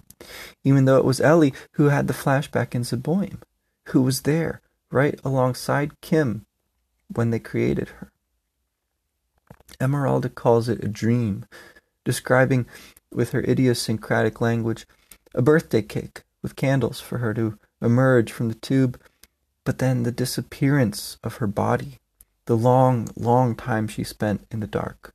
even 0.63 0.85
though 0.85 0.97
it 0.97 1.05
was 1.05 1.21
Ellie 1.21 1.53
who 1.73 1.85
had 1.85 2.07
the 2.07 2.13
flashback 2.13 2.75
in 2.75 2.83
Zeboim, 2.83 3.41
who 3.89 4.01
was 4.01 4.21
there, 4.21 4.61
right 4.91 5.19
alongside 5.23 5.99
Kim, 6.01 6.45
when 7.07 7.29
they 7.29 7.39
created 7.39 7.89
her. 7.89 8.11
Emeralda 9.79 10.29
calls 10.29 10.69
it 10.69 10.83
a 10.83 10.87
dream, 10.87 11.45
describing, 12.05 12.65
with 13.11 13.31
her 13.31 13.41
idiosyncratic 13.41 14.41
language, 14.41 14.85
a 15.35 15.41
birthday 15.41 15.81
cake 15.81 16.23
with 16.41 16.55
candles 16.55 16.99
for 16.99 17.19
her 17.19 17.33
to 17.33 17.57
emerge 17.81 18.31
from 18.31 18.49
the 18.49 18.55
tube, 18.55 18.99
but 19.63 19.79
then 19.79 20.03
the 20.03 20.11
disappearance 20.11 21.17
of 21.23 21.35
her 21.35 21.47
body 21.47 21.99
the 22.45 22.57
long, 22.57 23.07
long 23.15 23.55
time 23.55 23.87
she 23.87 24.03
spent 24.03 24.45
in 24.51 24.59
the 24.59 24.67
dark. 24.67 25.13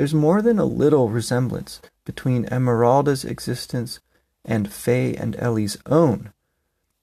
There's 0.00 0.14
more 0.14 0.40
than 0.40 0.58
a 0.58 0.64
little 0.64 1.10
resemblance 1.10 1.78
between 2.06 2.46
Emeralda's 2.46 3.22
existence 3.22 4.00
and 4.46 4.72
Fei 4.72 5.14
and 5.14 5.36
Ellie's 5.38 5.76
own, 5.84 6.32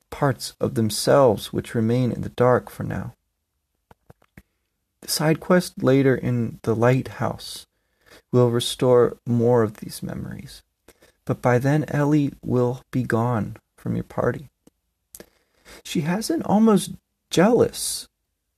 parts 0.09 0.55
of 0.59 0.73
themselves 0.73 1.53
which 1.53 1.75
remain 1.75 2.11
in 2.11 2.21
the 2.21 2.29
dark 2.29 2.71
for 2.71 2.81
now. 2.81 3.13
The 5.01 5.09
side 5.09 5.39
quest 5.39 5.83
later 5.83 6.15
in 6.15 6.59
the 6.63 6.75
lighthouse 6.75 7.67
will 8.31 8.49
restore 8.49 9.17
more 9.27 9.61
of 9.61 9.77
these 9.77 10.01
memories. 10.01 10.63
But 11.23 11.39
by 11.39 11.59
then, 11.59 11.85
Ellie 11.89 12.33
will 12.41 12.81
be 12.89 13.03
gone 13.03 13.57
from 13.75 13.93
your 13.93 14.05
party. 14.05 14.49
She 15.83 16.01
has 16.01 16.31
an 16.31 16.41
almost 16.41 16.93
jealous, 17.29 18.07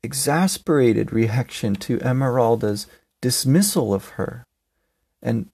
exasperated 0.02 1.12
reaction 1.12 1.75
to 1.75 1.99
Emeralda's 1.99 2.88
dismissal 3.21 3.93
of 3.93 4.10
her 4.10 4.45
and 5.21 5.49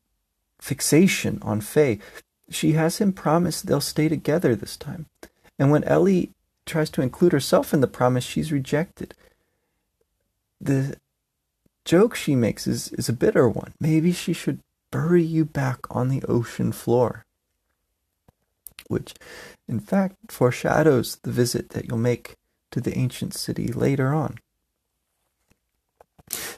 fixation 0.60 1.40
on 1.42 1.62
Fei. 1.62 2.00
She 2.50 2.74
has 2.74 3.00
him 3.00 3.14
promise 3.14 3.62
they'll 3.62 3.82
stay 3.82 4.08
together 4.08 4.56
this 4.56 4.78
time. 4.78 5.08
And 5.58 5.72
when 5.72 5.84
Ellie 5.86 6.32
tries 6.66 6.90
to 6.92 7.02
include 7.02 7.32
herself 7.32 7.74
in 7.74 7.82
the 7.82 7.88
promise, 7.88 8.24
she's 8.24 8.52
rejected. 8.52 9.14
The 10.60 10.98
joke 11.86 12.16
she 12.16 12.36
makes 12.36 12.68
is, 12.68 12.92
is 12.94 13.10
a 13.10 13.14
bitter 13.14 13.48
one. 13.48 13.74
Maybe 13.80 14.12
she 14.12 14.34
should 14.34 14.60
bury 14.92 15.24
you 15.24 15.46
back 15.46 15.80
on 15.90 16.10
the 16.10 16.24
ocean 16.24 16.72
floor. 16.72 17.26
Which, 18.88 19.14
in 19.68 19.80
fact, 19.80 20.16
foreshadows 20.30 21.18
the 21.24 21.32
visit 21.32 21.70
that 21.70 21.86
you'll 21.88 21.98
make 21.98 22.36
to 22.72 22.80
the 22.80 22.98
ancient 22.98 23.34
city 23.34 23.68
later 23.68 24.14
on. 24.14 24.38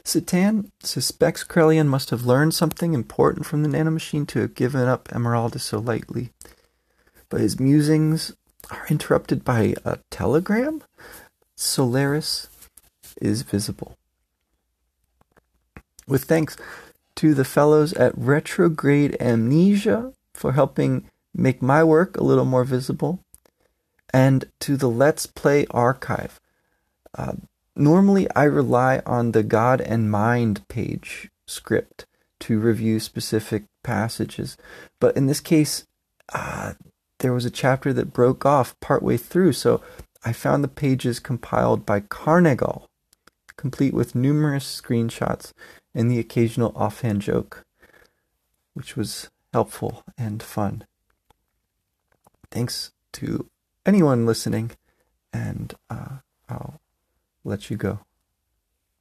Citan 0.08 0.70
suspects 0.82 1.44
Krelian 1.44 1.86
must 1.86 2.08
have 2.08 2.24
learned 2.24 2.54
something 2.54 2.94
important 2.94 3.44
from 3.44 3.62
the 3.62 3.68
nanomachine 3.68 4.26
to 4.28 4.40
have 4.40 4.54
given 4.54 4.88
up 4.88 5.06
Emeralda 5.12 5.58
so 5.58 5.78
lightly. 5.78 6.30
But 7.28 7.42
his 7.42 7.60
musings 7.60 8.34
are 8.70 8.86
interrupted 8.88 9.44
by 9.44 9.74
a 9.84 9.98
telegram. 10.10 10.82
Solaris 11.56 12.48
is 13.20 13.42
visible. 13.42 13.98
With 16.06 16.24
thanks 16.24 16.56
to 17.16 17.34
the 17.34 17.44
fellows 17.44 17.92
at 17.92 18.16
Retrograde 18.16 19.14
Amnesia 19.20 20.14
for 20.32 20.52
helping 20.52 21.10
make 21.34 21.60
my 21.60 21.84
work 21.84 22.16
a 22.16 22.24
little 22.24 22.46
more 22.46 22.64
visible, 22.64 23.22
and 24.14 24.46
to 24.60 24.78
the 24.78 24.88
Let's 24.88 25.26
Play 25.26 25.66
archive. 25.70 26.40
Uh, 27.12 27.34
normally, 27.78 28.28
I 28.34 28.44
rely 28.44 29.02
on 29.06 29.32
the 29.32 29.42
God 29.42 29.80
and 29.80 30.10
Mind 30.10 30.66
page 30.68 31.30
script 31.46 32.06
to 32.40 32.58
review 32.58 33.00
specific 33.00 33.64
passages, 33.82 34.56
but 35.00 35.16
in 35.16 35.26
this 35.26 35.40
case, 35.40 35.86
uh, 36.32 36.74
there 37.18 37.32
was 37.32 37.44
a 37.44 37.50
chapter 37.50 37.92
that 37.92 38.12
broke 38.12 38.46
off 38.46 38.78
partway 38.80 39.16
through, 39.16 39.52
so 39.52 39.82
I 40.24 40.32
found 40.32 40.62
the 40.62 40.68
pages 40.68 41.20
compiled 41.20 41.84
by 41.86 42.00
Carnegal, 42.00 42.88
complete 43.56 43.94
with 43.94 44.14
numerous 44.14 44.80
screenshots 44.80 45.52
and 45.94 46.10
the 46.10 46.18
occasional 46.18 46.72
offhand 46.76 47.22
joke, 47.22 47.64
which 48.74 48.96
was 48.96 49.30
helpful 49.52 50.04
and 50.16 50.42
fun. 50.42 50.84
Thanks 52.50 52.92
to 53.14 53.48
anyone 53.84 54.26
listening, 54.26 54.72
and 55.32 55.74
uh, 55.90 56.18
I'll 56.48 56.80
let 57.48 57.70
you 57.70 57.76
go. 57.76 58.07